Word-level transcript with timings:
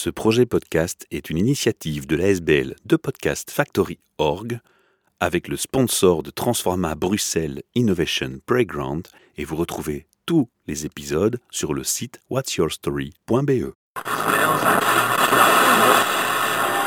Ce 0.00 0.10
projet 0.10 0.46
podcast 0.46 1.08
est 1.10 1.28
une 1.28 1.38
initiative 1.38 2.06
de 2.06 2.14
l'ASBL 2.14 2.76
de 2.84 2.94
Podcast 2.94 3.50
Factory 3.50 3.98
Org 4.18 4.60
avec 5.18 5.48
le 5.48 5.56
sponsor 5.56 6.22
de 6.22 6.30
Transforma 6.30 6.94
Bruxelles 6.94 7.64
Innovation 7.74 8.38
Playground 8.46 9.08
et 9.36 9.44
vous 9.44 9.56
retrouvez 9.56 10.06
tous 10.24 10.48
les 10.68 10.86
épisodes 10.86 11.40
sur 11.50 11.74
le 11.74 11.82
site 11.82 12.20
whatsyourstory.be. 12.30 13.74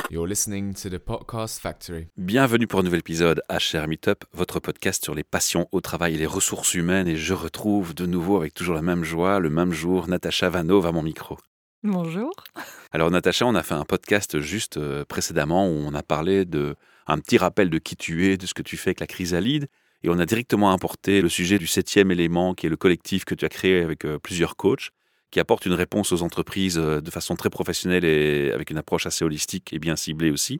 You're 0.09 0.25
listening 0.25 0.73
to 0.75 0.89
the 0.89 0.98
Podcast 0.98 1.59
Factory. 1.59 2.07
Bienvenue 2.16 2.68
pour 2.68 2.80
un 2.80 2.84
nouvel 2.84 3.02
épisode 3.02 3.43
HR 3.50 3.89
Meetup, 3.89 4.23
votre 4.32 4.62
podcast 4.62 5.04
sur 5.04 5.16
les 5.16 5.25
passions 5.25 5.68
au 5.73 5.82
travail 5.82 6.16
et 6.16 6.18
les 6.18 6.25
ressources 6.25 6.75
humaines. 6.75 7.09
Et 7.09 7.18
je 7.18 7.34
retrouve 7.34 7.93
de 7.93 8.05
nouveau 8.05 8.38
avec 8.38 8.54
toujours 8.54 8.75
la 8.75 8.82
même 8.82 9.04
joie, 9.04 9.39
le 9.39 9.50
même 9.50 9.73
jour, 9.73 10.07
Natacha 10.07 10.50
Vanov 10.50 10.86
à 10.86 10.93
mon 10.93 11.04
micro. 11.04 11.38
Bonjour. 11.84 12.32
Alors 12.91 13.09
Natacha, 13.09 13.43
on 13.48 13.55
a 13.55 13.63
fait 13.63 13.73
un 13.73 13.86
podcast 13.86 14.39
juste 14.39 14.77
euh, 14.77 15.03
précédemment 15.03 15.67
où 15.67 15.72
on 15.72 15.95
a 15.95 16.03
parlé 16.03 16.45
de 16.45 16.76
un 17.08 17.17
petit 17.17 17.39
rappel 17.39 17.72
de 17.72 17.80
qui 17.80 17.95
tu 17.95 18.27
es, 18.27 18.38
de 18.38 18.45
ce 18.45 18.53
que 18.53 18.62
tu 18.62 18.77
fais 18.77 18.89
avec 18.89 18.99
la 18.99 19.08
chrysalide, 19.08 19.67
et 20.03 20.09
on 20.09 20.20
a 20.20 20.27
directement 20.27 20.72
importé 20.72 21.22
le 21.22 21.30
sujet 21.30 21.58
du 21.58 21.66
septième 21.66 22.12
élément 22.12 22.53
qui 22.53 22.67
est 22.67 22.70
le 22.70 22.77
collectif 22.77 23.25
que 23.25 23.34
tu 23.34 23.45
as 23.45 23.49
créé 23.49 23.81
avec 23.81 24.05
euh, 24.05 24.20
plusieurs 24.20 24.58
coachs, 24.58 24.91
qui 25.31 25.39
apporte 25.39 25.66
une 25.66 25.73
réponse 25.73 26.12
aux 26.12 26.22
entreprises 26.22 26.77
euh, 26.77 27.02
de 27.02 27.09
façon 27.09 27.36
très 27.36 27.49
professionnelle 27.49 28.05
et 28.05 28.52
avec 28.52 28.70
une 28.70 28.77
approche 28.77 29.08
assez 29.08 29.25
holistique 29.25 29.73
et 29.73 29.80
bien 29.80 29.95
ciblée 29.95 30.30
aussi. 30.30 30.59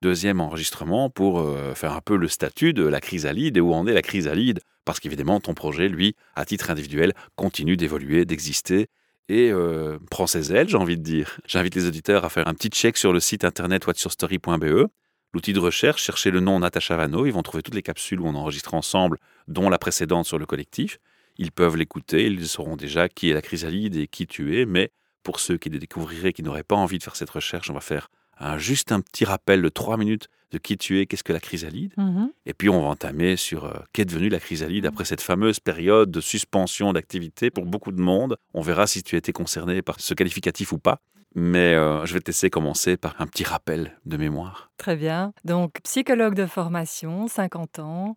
Deuxième 0.00 0.40
enregistrement 0.40 1.10
pour 1.10 1.44
faire 1.76 1.92
un 1.92 2.00
peu 2.00 2.16
le 2.16 2.26
statut 2.26 2.72
de 2.72 2.84
la 2.84 3.00
chrysalide 3.00 3.56
et 3.56 3.60
où 3.60 3.72
en 3.72 3.86
est 3.86 3.92
la 3.92 4.02
chrysalide, 4.02 4.58
parce 4.84 4.98
qu'évidemment 4.98 5.38
ton 5.38 5.54
projet, 5.54 5.88
lui, 5.88 6.16
à 6.34 6.44
titre 6.44 6.70
individuel, 6.70 7.14
continue 7.36 7.76
d'évoluer, 7.76 8.24
d'exister 8.24 8.88
et 9.28 9.50
euh, 9.50 9.98
prend 10.10 10.26
ses 10.26 10.52
ailes, 10.52 10.68
j'ai 10.68 10.76
envie 10.76 10.96
de 10.96 11.02
dire. 11.02 11.40
J'invite 11.46 11.74
les 11.74 11.86
auditeurs 11.86 12.24
à 12.24 12.28
faire 12.28 12.48
un 12.48 12.54
petit 12.54 12.68
check 12.68 12.96
sur 12.96 13.12
le 13.12 13.20
site 13.20 13.44
internet 13.44 13.86
whatsyourstory.be. 13.86 14.88
L'outil 15.34 15.52
de 15.52 15.60
recherche, 15.60 16.02
cherchez 16.02 16.30
le 16.30 16.40
nom 16.40 16.58
Natacha 16.58 16.96
Vano, 16.96 17.24
ils 17.24 17.32
vont 17.32 17.42
trouver 17.42 17.62
toutes 17.62 17.74
les 17.74 17.82
capsules 17.82 18.20
où 18.20 18.26
on 18.26 18.34
enregistre 18.34 18.74
ensemble, 18.74 19.18
dont 19.48 19.70
la 19.70 19.78
précédente 19.78 20.26
sur 20.26 20.38
le 20.38 20.44
collectif. 20.44 20.98
Ils 21.38 21.52
peuvent 21.52 21.76
l'écouter, 21.76 22.26
ils 22.26 22.46
sauront 22.46 22.76
déjà 22.76 23.08
qui 23.08 23.30
est 23.30 23.34
la 23.34 23.40
chrysalide 23.40 23.96
et 23.96 24.06
qui 24.06 24.26
tu 24.26 24.58
es, 24.60 24.66
mais 24.66 24.90
pour 25.22 25.40
ceux 25.40 25.56
qui 25.56 25.70
les 25.70 25.78
découvriraient, 25.78 26.34
qui 26.34 26.42
n'auraient 26.42 26.62
pas 26.62 26.76
envie 26.76 26.98
de 26.98 27.02
faire 27.02 27.16
cette 27.16 27.30
recherche, 27.30 27.70
on 27.70 27.74
va 27.74 27.80
faire 27.80 28.10
juste 28.58 28.92
un 28.92 29.00
petit 29.00 29.24
rappel 29.24 29.62
de 29.62 29.68
trois 29.68 29.96
minutes 29.96 30.28
de 30.52 30.58
qui 30.58 30.76
tu 30.76 31.00
es, 31.00 31.06
qu'est-ce 31.06 31.24
que 31.24 31.32
la 31.32 31.40
chrysalide. 31.40 31.92
Mhm. 31.96 32.30
Et 32.46 32.54
puis 32.54 32.68
on 32.68 32.80
va 32.80 32.88
entamer 32.88 33.36
sur 33.36 33.64
euh, 33.64 33.72
qu'est 33.92 34.04
devenue 34.04 34.28
la 34.28 34.38
chrysalide 34.38 34.86
après 34.86 35.04
cette 35.04 35.20
fameuse 35.20 35.60
période 35.60 36.10
de 36.10 36.20
suspension 36.20 36.92
d'activité 36.92 37.50
pour 37.50 37.64
beaucoup 37.64 37.92
de 37.92 38.00
monde. 38.00 38.36
On 38.54 38.60
verra 38.60 38.86
si 38.86 39.02
tu 39.02 39.16
as 39.16 39.18
été 39.18 39.32
concerné 39.32 39.82
par 39.82 39.98
ce 40.00 40.14
qualificatif 40.14 40.72
ou 40.72 40.78
pas. 40.78 40.98
Mais 41.34 41.74
euh, 41.74 42.04
je 42.04 42.12
vais 42.12 42.20
te 42.20 42.26
laisser 42.26 42.50
commencer 42.50 42.98
par 42.98 43.14
un 43.18 43.26
petit 43.26 43.44
rappel 43.44 43.96
de 44.04 44.18
mémoire. 44.18 44.70
Très 44.76 44.96
bien. 44.96 45.32
Donc, 45.44 45.80
psychologue 45.82 46.34
de 46.34 46.44
formation, 46.44 47.26
50 47.26 47.78
ans. 47.78 48.16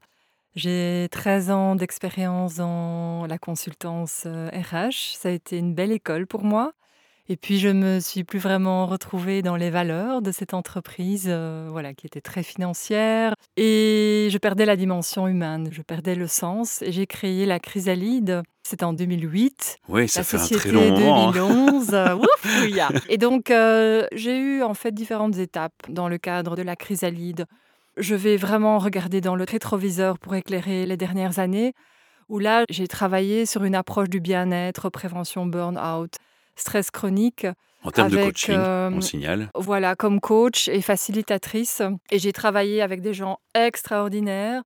J'ai 0.55 1.07
13 1.11 1.51
ans 1.51 1.75
d'expérience 1.75 2.55
dans 2.55 3.25
la 3.27 3.37
consultance 3.37 4.25
RH. 4.25 4.27
Euh, 4.27 4.89
Ça 4.91 5.29
a 5.29 5.31
été 5.31 5.57
une 5.57 5.73
belle 5.73 5.93
école 5.93 6.27
pour 6.27 6.43
moi. 6.43 6.73
Et 7.27 7.37
puis 7.37 7.57
je 7.57 7.69
me 7.69 7.99
suis 7.99 8.23
plus 8.23 8.37
vraiment 8.37 8.85
retrouvée 8.85 9.41
dans 9.41 9.55
les 9.55 9.71
valeurs 9.71 10.21
de 10.21 10.31
cette 10.31 10.53
entreprise, 10.53 11.25
euh, 11.27 11.67
voilà, 11.71 11.95
qui 11.95 12.05
était 12.05 12.21
très 12.21 12.43
financière. 12.43 13.33
Et 13.57 14.27
je 14.31 14.37
perdais 14.37 14.65
la 14.65 14.75
dimension 14.75 15.27
humaine, 15.27 15.69
je 15.71 15.81
perdais 15.81 16.13
le 16.13 16.27
sens. 16.27 16.83
Et 16.83 16.91
j'ai 16.91 17.07
créé 17.07 17.47
la 17.47 17.59
Chrysalide. 17.59 18.43
C'était 18.61 18.83
en 18.83 18.93
2008. 18.93 19.77
Oui, 19.89 20.07
ça 20.07 20.19
la 20.19 20.23
fait 20.23 20.37
société 20.37 20.55
un 20.55 20.59
très 20.59 20.71
long 20.71 20.91
moment. 20.91 21.29
hein. 21.29 21.31
2011. 21.31 21.93
euh, 21.93 22.15
ouf. 22.19 23.05
Et 23.09 23.17
donc 23.17 23.49
euh, 23.49 24.05
j'ai 24.11 24.37
eu 24.37 24.61
en 24.63 24.73
fait 24.75 24.91
différentes 24.91 25.37
étapes 25.37 25.73
dans 25.89 26.07
le 26.09 26.17
cadre 26.19 26.55
de 26.55 26.61
la 26.61 26.75
Chrysalide. 26.75 27.45
Je 27.97 28.13
vais 28.13 28.37
vraiment 28.37 28.77
regarder 28.77 29.21
dans 29.21 29.35
le 29.35 29.45
rétroviseur 29.49 30.19
pour 30.19 30.35
éclairer 30.35 30.85
les 30.85 30.97
dernières 30.97 31.39
années, 31.39 31.73
où 32.29 32.39
là 32.39 32.65
j'ai 32.69 32.87
travaillé 32.87 33.45
sur 33.47 33.63
une 33.63 33.73
approche 33.73 34.09
du 34.09 34.19
bien-être, 34.19 34.89
prévention 34.89 35.45
burn-out 35.45 36.11
stress 36.55 36.91
chronique. 36.91 37.47
En 37.83 37.91
termes 37.91 38.09
de 38.09 38.17
coaching, 38.17 38.55
euh, 38.57 38.89
on 38.91 38.95
le 38.95 39.01
signale. 39.01 39.49
Voilà, 39.53 39.95
comme 39.95 40.19
coach 40.19 40.67
et 40.69 40.81
facilitatrice. 40.81 41.83
Et 42.09 42.17
j'ai 42.17 42.33
travaillé 42.33 42.81
avec 42.81 43.01
des 43.01 43.13
gens 43.13 43.37
extraordinaires, 43.53 44.63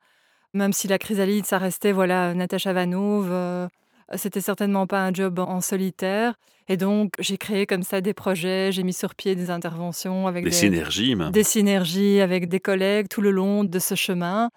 même 0.53 0.71
si 0.71 0.87
la 0.87 0.97
chrysalide, 0.97 1.45
ça 1.45 1.57
restait, 1.57 1.91
voilà, 1.91 2.33
Natacha 2.33 2.71
Vanov. 2.71 3.27
euh, 3.29 3.67
c'était 4.15 4.41
certainement 4.41 4.87
pas 4.87 5.01
un 5.05 5.13
job 5.13 5.37
en 5.39 5.61
solitaire. 5.61 6.33
Et 6.69 6.77
donc, 6.77 7.11
j'ai 7.19 7.37
créé 7.37 7.65
comme 7.65 7.83
ça 7.83 7.99
des 7.99 8.13
projets, 8.13 8.71
j'ai 8.71 8.83
mis 8.83 8.93
sur 8.93 9.15
pied 9.15 9.35
des 9.35 9.49
interventions 9.49 10.27
avec 10.27 10.43
Des 10.43 10.51
des, 10.51 10.55
synergies, 10.55 11.15
même. 11.15 11.31
des 11.31 11.43
synergies 11.43 12.21
avec 12.21 12.47
des 12.47 12.59
collègues 12.59 13.07
tout 13.09 13.21
le 13.21 13.31
long 13.31 13.63
de 13.63 13.79
ce 13.79 13.95
chemin. 13.95 14.49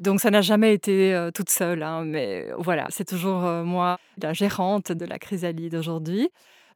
Donc, 0.00 0.20
ça 0.20 0.30
n'a 0.30 0.40
jamais 0.42 0.72
été 0.74 1.14
euh, 1.14 1.30
toute 1.30 1.50
seule, 1.50 1.82
hein, 1.82 2.04
mais 2.04 2.48
voilà, 2.58 2.86
c'est 2.90 3.04
toujours 3.06 3.44
euh, 3.44 3.64
moi, 3.64 3.98
la 4.22 4.32
gérante 4.32 4.92
de 4.92 5.04
la 5.04 5.18
chrysalide 5.18 5.74
aujourd'hui. 5.74 6.30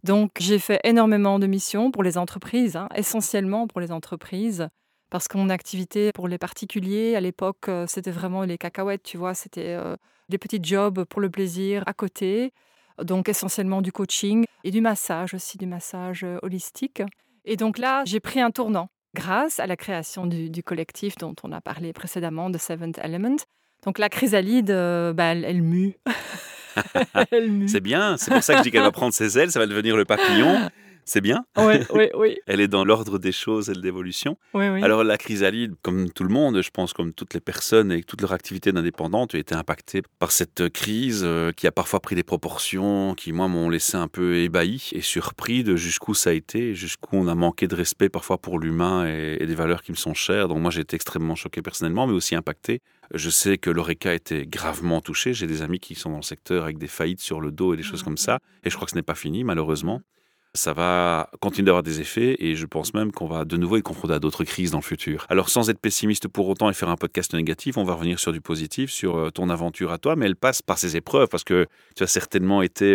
Donc, 0.05 0.33
j'ai 0.41 0.59
fait 0.59 0.81
énormément 0.83 1.39
de 1.39 1.47
missions 1.47 1.93
pour 1.93 2.03
les 2.03 2.19
entreprises, 2.19 2.77
hein, 2.77 2.89
essentiellement 2.97 3.69
pour 3.69 3.81
les 3.81 3.93
entreprises, 3.93 4.69
parce 5.11 5.29
que 5.29 5.37
mon 5.37 5.49
activité 5.49 6.11
pour 6.13 6.27
les 6.27 6.39
particuliers, 6.39 7.15
à 7.15 7.21
l'époque, 7.21 7.69
euh, 7.69 7.87
c'était 7.87 8.11
vraiment 8.11 8.43
les 8.43 8.59
cacahuètes, 8.59 9.05
tu 9.05 9.17
vois, 9.17 9.35
c'était 9.35 9.77
euh, 9.79 9.97
des 10.29 10.39
petits 10.39 10.59
jobs 10.61 11.05
pour 11.05 11.21
le 11.21 11.31
plaisir 11.31 11.85
à 11.87 11.93
côté, 11.93 12.53
donc 13.01 13.29
essentiellement 13.29 13.81
du 13.81 13.93
coaching 13.93 14.45
et 14.65 14.73
du 14.73 14.81
massage 14.81 15.35
aussi, 15.35 15.57
du 15.57 15.67
massage 15.67 16.25
euh, 16.25 16.39
holistique. 16.43 17.03
Et 17.45 17.57
donc 17.57 17.79
là, 17.79 18.03
j'ai 18.05 18.19
pris 18.19 18.41
un 18.41 18.51
tournant 18.51 18.89
grâce 19.15 19.61
à 19.61 19.67
la 19.67 19.77
création 19.77 20.27
du, 20.27 20.63
collectif 20.65 21.17
dont 21.17 21.35
on 21.45 21.53
a 21.53 21.61
parlé 21.61 21.93
précédemment, 21.93 22.51
de 22.51 22.59
Seventh 22.59 22.99
Element. 22.99 23.37
Donc 23.85 23.99
la 23.99 24.09
chrysalide, 24.09 24.69
bah, 24.69 25.25
elle, 25.25 25.45
elle 25.45 25.63
mue. 25.63 25.97
C'est 27.67 27.81
bien, 27.81 28.17
c'est 28.17 28.31
pour 28.31 28.43
ça 28.43 28.55
que 28.55 28.59
je 28.59 28.63
dis 28.65 28.71
qu'elle 28.71 28.83
va 28.83 28.93
prendre 28.93 29.15
ses 29.15 29.39
ailes, 29.39 29.51
ça 29.51 29.59
va 29.59 29.67
devenir 29.67 29.97
le 29.97 30.05
papillon. 30.05 30.71
C'est 31.05 31.21
bien. 31.21 31.45
Oui, 31.59 31.75
oui, 31.93 32.09
oui. 32.15 32.37
Elle 32.47 32.61
est 32.61 32.69
dans 32.69 32.85
l'ordre 32.85 33.19
des 33.19 33.33
choses 33.33 33.71
et 33.71 33.73
de 33.73 33.81
l'évolution. 33.81 34.37
oui, 34.55 34.69
oui. 34.69 34.83
Alors 34.83 35.05
la 35.05 35.17
chrysalide, 35.17 35.75
comme 35.83 36.11
tout 36.11 36.25
le 36.25 36.31
monde, 36.31 36.61
je 36.61 36.71
pense, 36.71 36.93
comme 36.93 37.13
toutes 37.13 37.35
les 37.35 37.41
personnes 37.41 37.93
et 37.93 38.03
toute 38.03 38.21
leur 38.21 38.33
activité 38.33 38.73
d'indépendante, 38.73 39.35
a 39.35 39.39
été 39.39 39.55
impactée 39.55 40.03
par 40.19 40.33
cette 40.33 40.69
crise 40.71 41.23
euh, 41.25 41.53
qui 41.53 41.67
a 41.67 41.73
parfois 41.73 42.01
pris 42.01 42.15
des 42.17 42.23
proportions 42.23 43.15
qui, 43.15 43.33
moi, 43.33 43.49
m'ont 43.49 43.69
laissé 43.69 43.97
un 43.97 44.09
peu 44.09 44.37
ébahi 44.37 44.91
et 44.93 45.01
surpris 45.03 45.63
de 45.63 45.77
jusqu'où 45.77 46.15
ça 46.15 46.31
a 46.31 46.33
été, 46.33 46.75
jusqu'où 46.75 47.17
on 47.17 47.29
a 47.29 47.35
manqué 47.35 47.69
de 47.69 47.75
respect 47.75 48.09
parfois 48.09 48.39
pour 48.39 48.59
l'humain 48.59 49.07
et, 49.07 49.39
et 49.41 49.47
des 49.47 49.55
valeurs 49.55 49.83
qui 49.83 49.93
me 49.93 49.97
sont 49.97 50.15
chères. 50.15 50.49
Donc 50.49 50.59
moi, 50.59 50.71
j'ai 50.71 50.81
été 50.81 50.97
extrêmement 50.97 51.35
choqué 51.35 51.63
personnellement, 51.63 52.07
mais 52.07 52.15
aussi 52.15 52.35
impacté. 52.35 52.81
Je 53.15 53.29
sais 53.29 53.59
que 53.59 53.69
l'ORECA 53.69 54.15
était 54.15 54.47
gravement 54.47 55.03
touché. 55.03 55.35
J'ai 55.35 55.47
des 55.47 55.61
amis 55.61 55.81
qui 55.81 55.95
sont 55.95 56.11
dans 56.11 56.17
le 56.17 56.23
secteur 56.23 56.65
avec 56.65 56.79
des 56.79 56.87
faillites 56.87 57.21
sur 57.21 57.41
le 57.41 57.51
dos 57.51 57.75
et 57.75 57.77
des 57.77 57.83
choses 57.83 58.03
comme 58.03 58.17
ça. 58.17 58.39
Et 58.65 58.71
je 58.71 58.77
crois 58.77 58.87
que 58.87 58.93
ce 58.93 58.97
n'est 58.97 59.03
pas 59.03 59.15
fini, 59.15 59.45
malheureusement 59.45 60.01
ça 60.55 60.75
va 60.75 61.31
continuer 61.41 61.67
d'avoir 61.67 61.83
des 61.83 62.01
effets 62.01 62.37
et 62.39 62.55
je 62.57 62.67
pense 62.67 62.93
même 62.93 63.11
qu'on 63.11 63.27
va 63.27 63.45
de 63.45 63.57
nouveau 63.57 63.79
être 63.79 63.85
confronté 63.85 64.13
à 64.15 64.19
d'autres 64.19 64.45
crises 64.45 64.71
dans 64.71 64.79
le 64.79 64.85
futur. 64.85 65.27
Alors 65.31 65.49
sans 65.49 65.71
être 65.71 65.79
pessimiste 65.79 66.29
pour 66.29 66.47
autant 66.49 66.69
et 66.69 66.75
faire 66.75 66.91
un 66.91 66.97
podcast 66.97 67.33
négatif, 67.33 67.79
on 67.79 67.85
va 67.85 67.95
revenir 67.95 68.19
sur 68.19 68.33
du 68.33 68.43
positif, 68.43 68.91
sur 68.91 69.17
euh, 69.17 69.31
ton 69.31 69.49
aventure 69.49 69.93
à 69.93 69.99
toi, 69.99 70.15
mais 70.15 70.27
elle 70.27 70.37
passe 70.37 70.61
par 70.61 70.77
ces 70.77 70.97
épreuves 70.97 71.29
parce 71.29 71.45
que 71.45 71.67
tu 71.97 72.03
as 72.03 72.07
certainement 72.07 72.61
été 72.61 72.95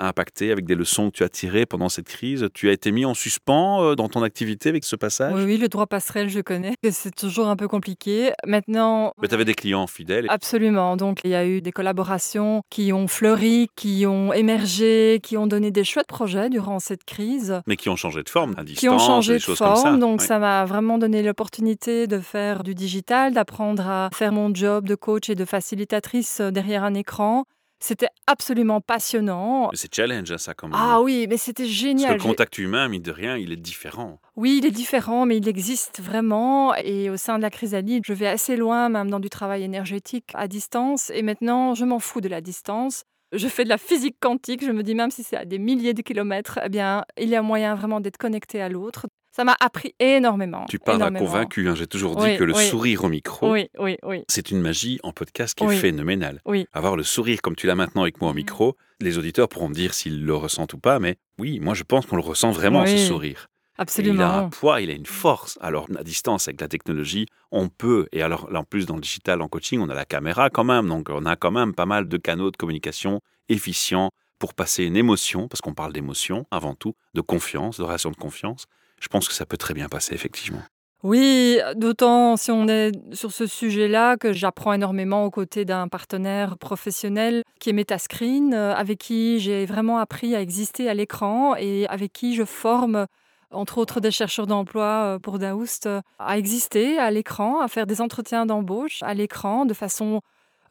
euh, 0.00 0.08
impacté 0.08 0.50
avec 0.52 0.64
des 0.66 0.74
leçons 0.74 1.10
que 1.10 1.16
tu 1.16 1.22
as 1.24 1.28
tirées 1.28 1.66
pendant 1.66 1.88
cette 1.88 2.08
crise. 2.08 2.48
Tu 2.54 2.68
as 2.68 2.72
été 2.72 2.90
mis 2.92 3.04
en 3.04 3.14
suspens 3.14 3.82
euh, 3.82 3.94
dans 3.94 4.08
ton 4.08 4.22
activité 4.22 4.68
avec 4.68 4.84
ce 4.84 4.96
passage? 4.96 5.32
Oui, 5.34 5.44
oui, 5.44 5.56
le 5.56 5.68
droit 5.68 5.86
passerelle, 5.86 6.28
je 6.28 6.40
connais. 6.40 6.74
C'est 6.90 7.14
toujours 7.14 7.48
un 7.48 7.56
peu 7.56 7.68
compliqué. 7.68 8.32
Maintenant, 8.46 9.12
Mais 9.20 9.28
tu 9.28 9.34
avais 9.34 9.44
des 9.44 9.54
clients 9.54 9.86
fidèles. 9.86 10.26
absolument. 10.28 10.96
Donc, 10.96 11.20
il 11.24 11.30
y 11.30 11.34
a 11.34 11.46
eu 11.46 11.60
des 11.60 11.72
collaborations 11.72 12.62
qui 12.70 12.92
ont 12.92 13.08
fleuri, 13.08 13.68
qui 13.76 14.06
ont 14.06 14.32
émergé, 14.32 15.20
qui 15.22 15.36
ont 15.36 15.46
donné 15.46 15.70
des 15.70 15.84
chouettes 15.84 16.06
projets 16.08 16.48
durant 16.50 16.78
cette 16.78 17.04
crise. 17.04 17.60
mais 17.66 17.76
qui 17.76 17.88
ont 17.88 17.96
changé 17.96 18.22
de 18.22 18.28
forme, 18.28 18.54
à 18.56 18.64
distance, 18.64 18.80
qui 18.80 18.88
ont 18.88 18.98
changé 18.98 19.34
des 19.34 19.38
de 19.38 19.42
choses 19.44 19.58
forme. 19.58 19.74
comme 19.74 19.92
ça. 19.92 19.96
Donc, 19.98 20.22
ça 20.22 20.38
m'a 20.38 20.64
vraiment 20.64 20.98
donné 20.98 21.22
l'opportunité 21.22 22.06
de 22.06 22.18
faire 22.20 22.62
du 22.62 22.74
digital, 22.74 23.32
d'apprendre 23.32 23.86
à 23.88 24.10
faire 24.14 24.32
mon 24.32 24.54
job 24.54 24.86
de 24.86 24.94
coach 24.94 25.28
et 25.30 25.34
de 25.34 25.44
facilitatrice 25.44 26.40
euh, 26.40 26.50
derrière 26.50 26.84
un 26.84 26.94
écran. 26.94 27.44
C'était 27.82 28.08
absolument 28.26 28.82
passionnant. 28.82 29.70
C'est 29.72 29.92
challenge, 29.94 30.30
hein, 30.30 30.38
ça, 30.38 30.52
quand 30.52 30.68
même. 30.68 30.76
Ah 30.78 31.00
oui, 31.00 31.26
mais 31.28 31.38
c'était 31.38 31.62
Parce 31.62 31.74
que 31.74 31.80
génial. 31.80 32.12
le 32.16 32.22
contact 32.22 32.58
humain, 32.58 32.88
mine 32.88 33.02
de 33.02 33.10
rien, 33.10 33.38
il 33.38 33.52
est 33.52 33.56
différent. 33.56 34.20
Oui, 34.36 34.58
il 34.62 34.66
est 34.66 34.70
différent, 34.70 35.24
mais 35.24 35.38
il 35.38 35.48
existe 35.48 36.00
vraiment. 36.00 36.74
Et 36.76 37.08
au 37.08 37.16
sein 37.16 37.38
de 37.38 37.42
la 37.42 37.48
chrysalide, 37.50 38.04
je 38.06 38.12
vais 38.12 38.26
assez 38.26 38.56
loin, 38.56 38.90
même 38.90 39.10
dans 39.10 39.18
du 39.20 39.30
travail 39.30 39.62
énergétique 39.62 40.30
à 40.34 40.46
distance. 40.46 41.10
Et 41.14 41.22
maintenant, 41.22 41.74
je 41.74 41.86
m'en 41.86 41.98
fous 41.98 42.20
de 42.20 42.28
la 42.28 42.42
distance. 42.42 43.04
Je 43.32 43.48
fais 43.48 43.64
de 43.64 43.68
la 43.68 43.78
physique 43.78 44.16
quantique. 44.20 44.64
Je 44.64 44.72
me 44.72 44.82
dis, 44.82 44.94
même 44.94 45.10
si 45.10 45.22
c'est 45.22 45.36
à 45.36 45.44
des 45.44 45.58
milliers 45.58 45.94
de 45.94 46.02
kilomètres, 46.02 46.58
eh 46.64 46.68
bien, 46.68 47.04
il 47.18 47.28
y 47.30 47.36
a 47.36 47.42
moyen 47.42 47.74
vraiment 47.76 48.00
d'être 48.00 48.18
connecté 48.18 48.60
à 48.60 48.68
l'autre. 48.68 49.06
Ça 49.32 49.44
m'a 49.44 49.56
appris 49.60 49.94
énormément. 50.00 50.66
Tu 50.68 50.78
parles 50.78 51.02
à 51.02 51.10
convaincu. 51.10 51.68
hein. 51.68 51.74
J'ai 51.76 51.86
toujours 51.86 52.16
dit 52.16 52.24
Oui, 52.24 52.36
que 52.36 52.42
le 52.44 52.52
oui. 52.54 52.66
sourire 52.66 53.04
au 53.04 53.08
micro, 53.08 53.52
Oui, 53.52 53.68
c'est 54.28 54.50
une 54.50 54.60
magie 54.60 54.98
en 55.04 55.12
podcast 55.12 55.54
qui 55.56 55.64
est 55.64 55.68
phénoménale. 55.76 56.40
Avoir 56.72 56.96
le 56.96 57.04
sourire 57.04 57.40
comme 57.40 57.54
tu 57.56 57.66
l'as 57.66 57.76
maintenant 57.76 58.02
avec 58.02 58.20
moi 58.20 58.30
au 58.30 58.32
Mhm. 58.32 58.36
micro, 58.38 58.76
les 59.00 59.18
auditeurs 59.18 59.48
pourront 59.48 59.68
me 59.68 59.74
dire 59.74 59.94
s'ils 59.94 60.24
le 60.24 60.34
ressentent 60.34 60.74
ou 60.74 60.78
pas, 60.78 60.98
mais 60.98 61.16
oui, 61.38 61.60
moi 61.60 61.74
je 61.74 61.84
pense 61.84 62.06
qu'on 62.06 62.16
le 62.16 62.22
ressent 62.22 62.50
vraiment, 62.50 62.84
ce 62.86 62.96
sourire. 63.06 63.46
Et 63.78 63.82
il 64.02 64.20
a 64.20 64.36
un 64.36 64.48
poids, 64.50 64.80
il 64.82 64.90
a 64.90 64.92
une 64.92 65.06
force. 65.06 65.58
Alors, 65.62 65.86
à 65.98 66.02
distance, 66.04 66.48
avec 66.48 66.60
la 66.60 66.68
technologie, 66.68 67.24
on 67.50 67.68
peut, 67.70 68.08
et 68.12 68.20
alors 68.22 68.50
là, 68.50 68.60
en 68.60 68.64
plus, 68.64 68.84
dans 68.84 68.96
le 68.96 69.00
digital, 69.00 69.40
en 69.40 69.48
coaching, 69.48 69.80
on 69.80 69.88
a 69.88 69.94
la 69.94 70.04
caméra 70.04 70.50
quand 70.50 70.64
même, 70.64 70.86
donc 70.88 71.08
on 71.08 71.24
a 71.24 71.34
quand 71.36 71.50
même 71.50 71.72
pas 71.74 71.86
mal 71.86 72.06
de 72.06 72.16
canaux 72.18 72.50
de 72.50 72.56
communication 72.58 73.20
efficients 73.48 74.10
pour 74.38 74.52
passer 74.54 74.84
une 74.84 74.96
émotion, 74.96 75.48
parce 75.48 75.60
qu'on 75.62 75.72
parle 75.74 75.92
d'émotion 75.94 76.46
avant 76.50 76.74
tout, 76.74 76.94
de 77.14 77.20
confiance, 77.22 77.78
de 77.78 77.82
relation 77.84 78.10
de 78.10 78.16
confiance. 78.16 78.66
Je 79.00 79.08
pense 79.08 79.26
que 79.28 79.34
ça 79.34 79.46
peut 79.46 79.56
très 79.56 79.74
bien 79.74 79.88
passer, 79.88 80.14
effectivement. 80.14 80.62
Oui, 81.02 81.58
d'autant 81.76 82.36
si 82.36 82.50
on 82.50 82.68
est 82.68 82.92
sur 83.14 83.32
ce 83.32 83.46
sujet-là 83.46 84.18
que 84.18 84.34
j'apprends 84.34 84.74
énormément 84.74 85.24
aux 85.24 85.30
côtés 85.30 85.64
d'un 85.64 85.88
partenaire 85.88 86.58
professionnel 86.58 87.42
qui 87.58 87.70
est 87.70 87.72
Metascreen, 87.72 88.52
euh, 88.52 88.74
avec 88.74 88.98
qui 88.98 89.40
j'ai 89.40 89.64
vraiment 89.64 89.96
appris 89.98 90.34
à 90.34 90.42
exister 90.42 90.90
à 90.90 90.94
l'écran 90.94 91.56
et 91.56 91.86
avec 91.86 92.12
qui 92.12 92.34
je 92.34 92.44
forme 92.44 93.06
entre 93.50 93.78
autres 93.78 94.00
des 94.00 94.10
chercheurs 94.10 94.46
d'emploi 94.46 94.84
euh, 94.84 95.18
pour 95.18 95.38
Daoust, 95.38 95.86
euh, 95.86 96.02
à 96.18 96.36
exister 96.36 96.98
à 96.98 97.10
l'écran, 97.10 97.60
à 97.60 97.68
faire 97.68 97.86
des 97.86 98.02
entretiens 98.02 98.44
d'embauche 98.44 99.02
à 99.02 99.14
l'écran 99.14 99.64
de 99.64 99.74
façon 99.74 100.20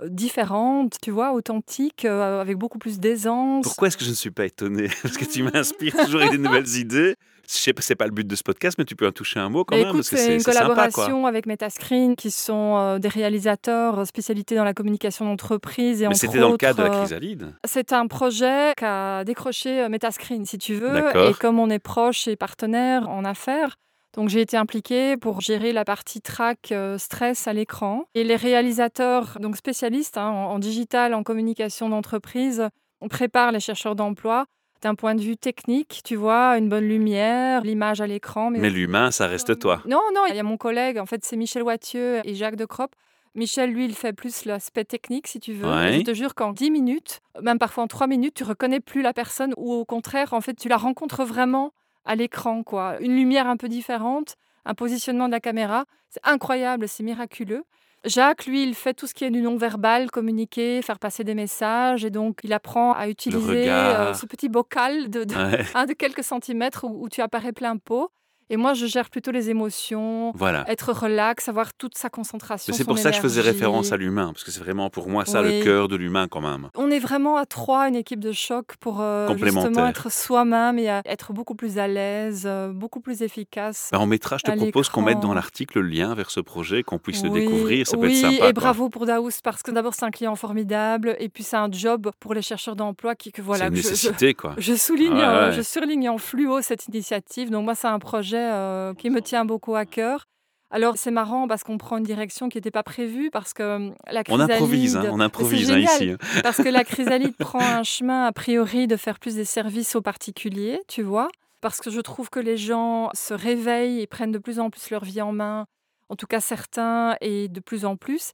différente, 0.06 0.96
tu 1.01 1.12
vois, 1.12 1.34
authentique, 1.34 2.06
avec 2.06 2.57
beaucoup 2.57 2.80
plus 2.80 3.00
d'aisance. 3.00 3.63
Pourquoi 3.63 3.88
est-ce 3.88 3.98
que 3.98 4.06
je 4.06 4.10
ne 4.10 4.16
suis 4.16 4.31
pas 4.31 4.46
étonné? 4.46 4.88
Parce 5.01 5.18
que 5.18 5.25
tu 5.25 5.44
m'inspires 5.54 5.96
toujours 6.06 6.22
avec 6.22 6.31
des 6.31 6.38
nouvelles 6.38 6.75
idées. 6.75 7.16
Je 7.50 7.56
sais 7.56 7.74
pas, 7.74 7.81
c'est 7.81 7.96
pas 7.96 8.06
le 8.06 8.12
but 8.12 8.28
de 8.28 8.36
ce 8.36 8.44
podcast, 8.44 8.78
mais 8.78 8.86
tu 8.86 8.96
peux 8.96 9.07
en 9.07 9.12
toucher 9.12 9.40
un 9.40 9.50
mot 9.50 9.66
quand 9.66 9.75
même. 9.75 9.86
écoute, 9.88 9.98
parce 9.98 10.10
que 10.10 10.18
c'est 10.18 10.36
une 10.36 10.40
c'est 10.40 10.51
sympa, 10.51 10.66
quoi. 10.66 10.75
collaboration 10.75 11.25
avec 11.25 11.48
Metascreen, 11.48 12.16
qui 12.16 12.30
sont 12.30 12.78
euh, 12.78 13.00
des 13.00 13.07
réalisateurs 13.07 14.06
spécialisés 14.06 14.56
dans 14.56 14.63
la 14.63 14.75
communication 14.75 15.25
d'entreprise. 15.25 16.04
Et 16.04 16.07
Mais 16.07 16.13
c'était 16.13 16.38
dans 16.38 16.51
le 16.51 16.57
cadre 16.57 16.78
de 16.78 16.84
la 16.84 16.94
euh, 16.94 17.00
chrysalide. 17.00 17.56
C'est 17.66 17.92
un 17.92 18.06
projet 18.06 18.74
qu'a 18.78 19.24
décroché 19.24 19.81
euh, 19.81 19.90
Metascreen, 19.90 20.46
si 20.46 20.60
tu 20.60 20.75
veux. 20.75 20.96
Et 21.28 21.34
comme 21.34 21.57
on 21.57 21.72
est 21.72 21.80
proche 21.80 22.28
et 22.28 22.36
partenaire 22.36 23.10
en 23.10 23.25
affaires, 23.25 23.78
donc 24.15 24.29
j'ai 24.29 24.41
été 24.41 24.57
impliquée 24.57 25.17
pour 25.17 25.41
gérer 25.41 25.71
la 25.71 25.85
partie 25.85 26.21
track 26.21 26.71
euh, 26.71 26.97
stress 26.97 27.47
à 27.47 27.53
l'écran. 27.53 28.06
Et 28.15 28.23
les 28.23 28.35
réalisateurs, 28.35 29.38
donc 29.39 29.56
spécialistes 29.56 30.17
hein, 30.17 30.29
en, 30.29 30.51
en 30.51 30.59
digital, 30.59 31.13
en 31.13 31.23
communication 31.23 31.89
d'entreprise, 31.89 32.69
on 33.01 33.07
prépare 33.07 33.51
les 33.51 33.59
chercheurs 33.59 33.95
d'emploi 33.95 34.45
d'un 34.81 34.95
point 34.95 35.15
de 35.15 35.21
vue 35.21 35.38
technique, 35.38 36.01
tu 36.03 36.15
vois, 36.15 36.57
une 36.57 36.69
bonne 36.69 36.88
lumière, 36.88 37.61
l'image 37.63 38.01
à 38.01 38.07
l'écran. 38.07 38.50
Mais 38.50 38.69
l'humain, 38.69 39.11
ça 39.11 39.27
reste 39.27 39.59
toi. 39.59 39.81
Non, 39.85 40.01
non, 40.15 40.21
il 40.29 40.35
y 40.35 40.39
a 40.39 40.44
mon 40.44 40.57
collègue, 40.57 40.97
en 40.97 41.05
fait, 41.05 41.25
c'est 41.25 41.35
Michel 41.35 41.63
Wattieux 41.63 42.21
et 42.23 42.35
Jacques 42.35 42.55
de 42.55 42.65
Cropp. 42.65 42.95
Michel, 43.35 43.71
lui, 43.71 43.85
il 43.85 43.94
fait 43.94 44.13
plus 44.13 44.45
l'aspect 44.45 44.85
technique, 44.85 45.27
si 45.27 45.39
tu 45.39 45.53
veux. 45.53 45.69
Ouais. 45.69 46.00
Je 46.00 46.01
te 46.01 46.13
jure 46.13 46.33
qu'en 46.33 46.51
10 46.51 46.71
minutes, 46.71 47.19
même 47.41 47.59
parfois 47.59 47.83
en 47.83 47.88
3 47.88 48.07
minutes, 48.07 48.33
tu 48.35 48.44
reconnais 48.44 48.79
plus 48.79 49.01
la 49.01 49.13
personne 49.13 49.53
ou 49.57 49.73
au 49.73 49.85
contraire, 49.85 50.33
en 50.33 50.41
fait, 50.41 50.55
tu 50.55 50.67
la 50.67 50.77
rencontres 50.77 51.23
vraiment 51.23 51.71
à 52.09 52.15
l'écran, 52.15 52.63
quoi. 52.63 52.97
Une 53.01 53.15
lumière 53.15 53.47
un 53.47 53.56
peu 53.56 53.69
différente, 53.69 54.35
un 54.65 54.73
positionnement 54.73 55.27
de 55.27 55.31
la 55.31 55.39
caméra. 55.39 55.85
C'est 56.09 56.19
incroyable, 56.23 56.88
c'est 56.88 57.03
miraculeux. 57.03 57.63
Jacques, 58.03 58.47
lui, 58.47 58.63
il 58.63 58.73
fait 58.73 58.95
tout 58.95 59.06
ce 59.06 59.13
qui 59.13 59.25
est 59.25 59.29
du 59.29 59.41
non-verbal, 59.41 60.09
communiquer, 60.09 60.81
faire 60.81 60.97
passer 60.97 61.23
des 61.23 61.35
messages. 61.35 62.03
Et 62.03 62.09
donc, 62.09 62.39
il 62.44 62.51
apprend 62.51 62.94
à 62.94 63.09
utiliser 63.09 63.69
euh, 63.69 64.15
ce 64.15 64.25
petit 64.25 64.50
bocal 64.50 65.11
de, 65.11 65.23
de, 65.23 65.35
Ouais. 65.35 65.63
hein, 65.75 65.85
de 65.85 65.94
quelques 65.94 66.23
centimètres 66.23 66.83
où, 66.83 67.03
où 67.03 67.09
tu 67.09 67.21
apparais 67.21 67.51
plein 67.51 67.77
pot. 67.77 68.12
Et 68.50 68.57
moi, 68.57 68.74
je 68.74 68.86
gère 68.88 69.10
plutôt 69.10 69.31
les 69.31 69.50
émotions, 69.50 70.31
Voilà. 70.36 70.63
être 70.68 70.92
relax, 70.92 71.48
avoir 71.50 71.74
toute 71.74 71.96
sa 71.98 72.10
concentration. 72.10 72.74
C'est 72.74 72.84
pour 72.84 72.98
ça 72.98 73.12
que 73.12 73.16
je 73.18 73.22
faisais 73.22 73.42
référence 73.42 73.92
à 73.92 73.98
l'humain, 73.98 74.31
parce 74.34 74.44
que 74.44 74.51
c'est 74.51 74.60
vraiment 74.60 74.90
pour 74.90 75.07
moi 75.10 75.25
ça 75.25 75.42
Oui. 75.42 75.60
le 75.60 75.63
cœur 75.63 75.88
de 75.88 75.96
l'humain 75.96 76.28
quand 76.28 76.42
même. 76.42 76.69
On 76.75 76.90
est 76.90 77.00
vraiment 77.00 77.38
à 77.38 77.46
trois, 77.46 77.88
une 77.88 77.96
équipe 77.96 78.19
de 78.19 78.31
choc 78.31 78.75
pour 78.80 79.01
euh, 79.01 79.28
justement 79.38 79.88
être 79.88 80.12
soi-même 80.12 80.80
et 80.80 80.90
à 80.90 81.01
être 81.06 81.31
beaucoup 81.34 81.56
plus 81.56 81.78
à 81.78 81.88
l'aise, 81.88 82.44
euh, 82.46 82.72
beaucoup 82.74 83.00
plus 83.00 83.22
efficace. 83.22 83.90
Ben, 83.92 84.00
on 84.00 84.06
mettra, 84.07 84.38
je 84.38 84.44
te 84.51 84.57
propose 84.57 84.90
qu'on 84.90 85.01
mette 85.01 85.19
dans 85.19 85.34
l'article 85.34 85.80
le 85.80 85.88
lien 85.88 86.16
vers 86.16 86.31
ce 86.31 86.40
projet, 86.40 86.84
qu'on 86.84 86.98
puisse 87.00 87.24
le 87.24 87.30
découvrir, 87.30 87.86
ça 87.88 87.98
peut 87.98 88.10
être 88.10 88.16
sympa. 88.16 88.34
et 88.36 88.40
quoi. 88.40 88.51
bravo 88.54 88.90
pour 88.90 89.06
Daoust 89.06 89.42
parce 89.44 89.62
que 89.62 89.72
d'abord 89.72 89.94
c'est 89.94 90.06
un 90.06 90.12
client 90.12 90.36
formidable 90.36 91.16
et 91.19 91.30
puis 91.30 91.44
c'est 91.44 91.56
un 91.57 91.72
job 91.72 92.10
pour 92.19 92.34
les 92.34 92.42
chercheurs 92.42 92.75
d'emploi 92.75 93.16
qui 93.16 93.31
que 93.31 93.42
voilà 93.42 93.66
c'est 93.66 93.68
une 93.68 93.74
que 93.75 93.78
je- 93.81 93.84
je, 93.84 93.90
nécessité, 93.92 94.34
quoi. 94.34 94.56
Je 94.57 94.74
souligne, 94.74 95.13
ouais. 95.13 95.51
je 95.54 95.62
surligne 95.62 96.10
en 96.10 96.18
fluo 96.18 96.62
cette 96.62 96.88
initiative. 96.88 97.50
Donc 97.51 97.63
moi, 97.66 97.75
c'est 97.75 97.88
un 97.88 98.00
projet 98.00 98.38
euh, 98.39 98.94
qui 98.94 99.09
me 99.09 99.21
tient 99.21 99.45
beaucoup 99.45 99.75
à 99.75 99.86
cœur. 99.86 100.25
Alors 100.71 100.97
c'est 100.97 101.09
marrant 101.12 101.47
parce 101.47 101.63
qu'on 101.63 101.80
prend 101.80 101.97
une 101.97 102.03
direction 102.03 102.47
qui 102.47 102.57
n'était 102.57 102.69
pas 102.69 102.83
prévue 102.83 103.31
parce 103.31 103.53
que 103.53 103.63
euh, 103.63 103.89
la 104.12 104.19
On 104.19 104.24
chrysalide. 104.24 104.51
improvise, 104.51 104.97
hein, 104.97 105.09
on 105.12 105.19
improvise 105.19 105.65
c'est 105.68 105.74
hein, 105.74 105.75
génial, 105.80 105.95
ici. 105.95 106.09
hein. 106.12 106.18
Parce 106.44 106.57
que 106.57 106.69
la 106.69 106.83
chrysalide 106.83 107.36
prend 107.38 107.59
un 107.59 107.81
chemin 107.83 108.25
a 108.25 108.31
priori 108.31 108.86
de 108.88 108.95
faire 108.95 109.18
plus 109.19 109.33
des 109.36 109.45
services 109.45 109.95
aux 109.95 110.01
particuliers, 110.03 110.80
tu 110.88 111.01
vois. 111.01 111.30
Parce 111.62 111.80
que 111.80 111.89
je 111.89 112.00
trouve 112.01 112.30
que 112.30 112.39
les 112.39 112.56
gens 112.56 113.09
se 113.13 113.33
réveillent 113.33 114.00
et 114.01 114.06
prennent 114.07 114.31
de 114.31 114.38
plus 114.38 114.59
en 114.59 114.69
plus 114.69 114.91
leur 114.91 115.03
vie 115.03 115.21
en 115.21 115.31
main. 115.31 115.65
En 116.07 116.15
tout 116.15 116.27
cas 116.27 116.39
certains 116.39 117.15
et 117.19 117.47
de 117.47 117.59
plus 117.59 117.83
en 117.86 117.95
plus. 117.97 118.31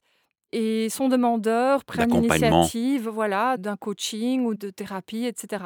Et 0.52 0.88
sont 0.90 1.08
demandeurs, 1.08 1.84
prennent 1.84 2.10
l'initiative, 2.12 3.08
voilà, 3.08 3.56
d'un 3.56 3.76
coaching 3.76 4.44
ou 4.44 4.54
de 4.54 4.68
thérapie, 4.70 5.24
etc. 5.24 5.64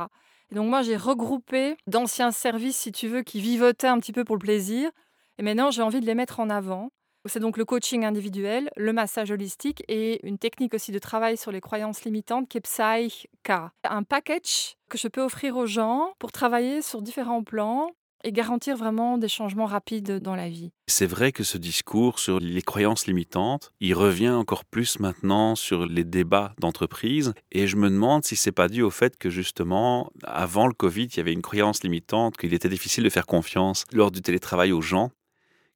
Et 0.51 0.55
donc 0.55 0.69
moi, 0.69 0.83
j'ai 0.83 0.97
regroupé 0.97 1.77
d'anciens 1.87 2.33
services, 2.33 2.77
si 2.77 2.93
tu 2.93 3.09
veux, 3.09 3.23
qui 3.23 3.41
vivotaient 3.41 3.87
un 3.87 3.99
petit 3.99 4.13
peu 4.13 4.25
pour 4.25 4.37
le 4.37 4.41
plaisir. 4.41 4.91
Et 5.39 5.43
maintenant, 5.43 5.71
j'ai 5.71 5.83
envie 5.83 6.01
de 6.01 6.07
les 6.07 6.15
mettre 6.15 6.41
en 6.41 6.51
avant. 6.51 6.91
C'est 7.27 7.41
donc 7.41 7.59
le 7.59 7.67
coaching 7.67 8.05
individuel, 8.05 8.71
le 8.77 8.95
massage 8.95 9.31
holistique 9.31 9.85
et 9.89 10.27
une 10.27 10.39
technique 10.39 10.73
aussi 10.73 10.91
de 10.91 10.99
travail 10.99 11.37
sur 11.37 11.53
les 11.53 11.61
croyances 11.61 12.05
limitantes 12.05 12.49
qui 12.49 12.57
est 12.57 12.63
Psy-K. 12.63 13.51
Un 13.85 14.03
package 14.05 14.77
que 14.89 14.97
je 14.97 15.07
peux 15.07 15.21
offrir 15.21 15.57
aux 15.57 15.67
gens 15.67 16.15
pour 16.19 16.33
travailler 16.33 16.81
sur 16.81 17.03
différents 17.03 17.45
plans 17.45 17.91
et 18.25 18.33
garantir 18.33 18.77
vraiment 18.77 19.19
des 19.19 19.29
changements 19.29 19.67
rapides 19.67 20.19
dans 20.21 20.35
la 20.35 20.49
vie. 20.49 20.73
C'est 20.87 21.07
vrai 21.07 21.33
que 21.33 21.45
ce 21.45 21.59
discours 21.59 22.19
sur 22.19 22.41
les 22.41 22.63
croyances 22.63 23.07
limitantes, 23.07 23.73
il 23.81 23.95
revient 23.95 24.31
encore 24.31 24.65
plus 24.65 24.99
maintenant 25.01 25.55
sur 25.55 25.87
les 25.87 26.05
débats 26.05 26.55
d'entreprise. 26.59 27.33
Et 27.53 27.67
je 27.67 27.77
me 27.77 27.89
demande 27.89 28.25
si 28.25 28.37
c'est 28.37 28.53
pas 28.53 28.69
dû 28.69 28.83
au 28.83 28.91
fait 28.91 29.17
que 29.17 29.31
justement, 29.31 30.11
avant 30.25 30.67
le 30.67 30.75
Covid, 30.75 31.05
il 31.05 31.17
y 31.17 31.21
avait 31.21 31.33
une 31.33 31.43
croyance 31.43 31.83
limitante, 31.83 32.37
qu'il 32.37 32.55
était 32.55 32.69
difficile 32.69 33.05
de 33.05 33.11
faire 33.11 33.27
confiance 33.27 33.85
lors 33.93 34.11
du 34.11 34.21
télétravail 34.21 34.73
aux 34.73 34.83
gens, 34.83 35.11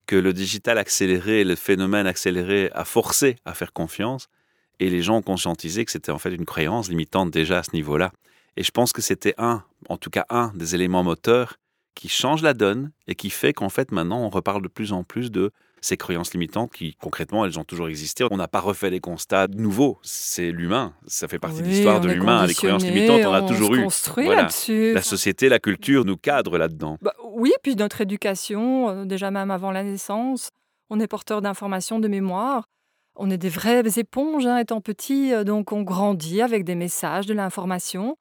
que 0.07 0.17
le 0.17 0.33
digital 0.33 0.77
accéléré, 0.79 1.45
le 1.45 1.57
phénomène 1.57 2.07
accéléré 2.07 2.71
a 2.75 2.85
forcé 2.85 3.37
à 3.45 3.55
faire 3.55 3.73
confiance. 3.73 4.29
Et 4.81 4.91
les 4.91 5.03
gens 5.03 5.19
ont 5.19 5.23
conscientisé 5.23 5.85
que 5.85 5.93
c'était 5.93 6.13
en 6.13 6.19
fait 6.19 6.35
une 6.35 6.45
croyance 6.45 6.89
limitante 6.89 7.31
déjà 7.31 7.59
à 7.61 7.63
ce 7.63 7.71
niveau-là. 7.75 8.13
Et 8.57 8.63
je 8.63 8.71
pense 8.71 8.93
que 8.93 9.03
c'était 9.03 9.35
un, 9.39 9.63
en 9.89 9.97
tout 9.97 10.11
cas 10.11 10.27
un 10.31 10.53
des 10.55 10.75
éléments 10.75 11.05
moteurs 11.05 11.59
qui 11.95 12.09
change 12.09 12.43
la 12.43 12.55
donne 12.55 12.91
et 13.07 13.15
qui 13.15 13.31
fait 13.31 13.53
qu'en 13.53 13.69
fait 13.69 13.93
maintenant 13.93 14.21
on 14.21 14.29
reparle 14.29 14.63
de 14.63 14.69
plus 14.69 14.93
en 14.93 15.05
plus 15.05 15.31
de 15.31 15.53
ces 15.81 15.97
croyances 15.99 16.33
limitantes 16.33 16.73
qui 16.73 16.95
concrètement 16.95 17.45
elles 17.45 17.59
ont 17.59 17.65
toujours 17.65 17.89
existé. 17.89 18.25
On 18.31 18.37
n'a 18.37 18.49
pas 18.49 18.61
refait 18.61 18.91
les 18.91 19.01
constats 19.01 19.49
nouveaux, 19.49 19.99
c'est 20.03 20.51
l'humain, 20.51 20.95
ça 21.07 21.29
fait 21.29 21.39
partie 21.39 21.63
de 21.63 21.67
l'histoire 21.69 22.01
de 22.01 22.09
on 22.09 22.13
l'humain. 22.13 22.47
Les 22.47 22.55
croyances 22.55 22.85
limitantes 22.85 23.21
on 23.25 23.33
a 23.33 23.43
toujours 23.43 23.75
eu. 23.75 23.85
construit 23.85 24.25
Voilà. 24.25 24.43
là-dessus. 24.43 24.95
La 24.95 25.03
société, 25.03 25.49
la 25.49 25.59
culture 25.59 26.05
nous 26.05 26.17
cadre 26.17 26.57
là-dedans. 26.57 26.97
Bah, 27.03 27.13
oui, 27.33 27.53
puis 27.63 27.77
notre 27.77 28.01
éducation, 28.01 28.89
euh, 28.89 29.05
déjà 29.05 29.31
même 29.31 29.51
avant 29.51 29.71
la 29.73 29.83
naissance, 29.83 30.49
on 30.89 31.01
est 31.01 31.07
porteur 31.07 31.43
d'informations, 31.43 31.99
de 31.99 32.09
mémoire. 32.09 32.65
On 33.17 33.31
est 33.31 33.39
des 33.39 33.49
vraies 33.49 33.83
éponges 33.97 34.47
hein, 34.47 34.59
étant 34.59 34.81
petits, 34.81 35.33
euh, 35.33 35.45
donc 35.45 35.73
on 35.73 35.83
grandit 35.83 36.41
avec 36.43 36.65
des 36.65 36.75
messages, 36.75 37.27
de 37.27 37.35
l'information, 37.35 38.17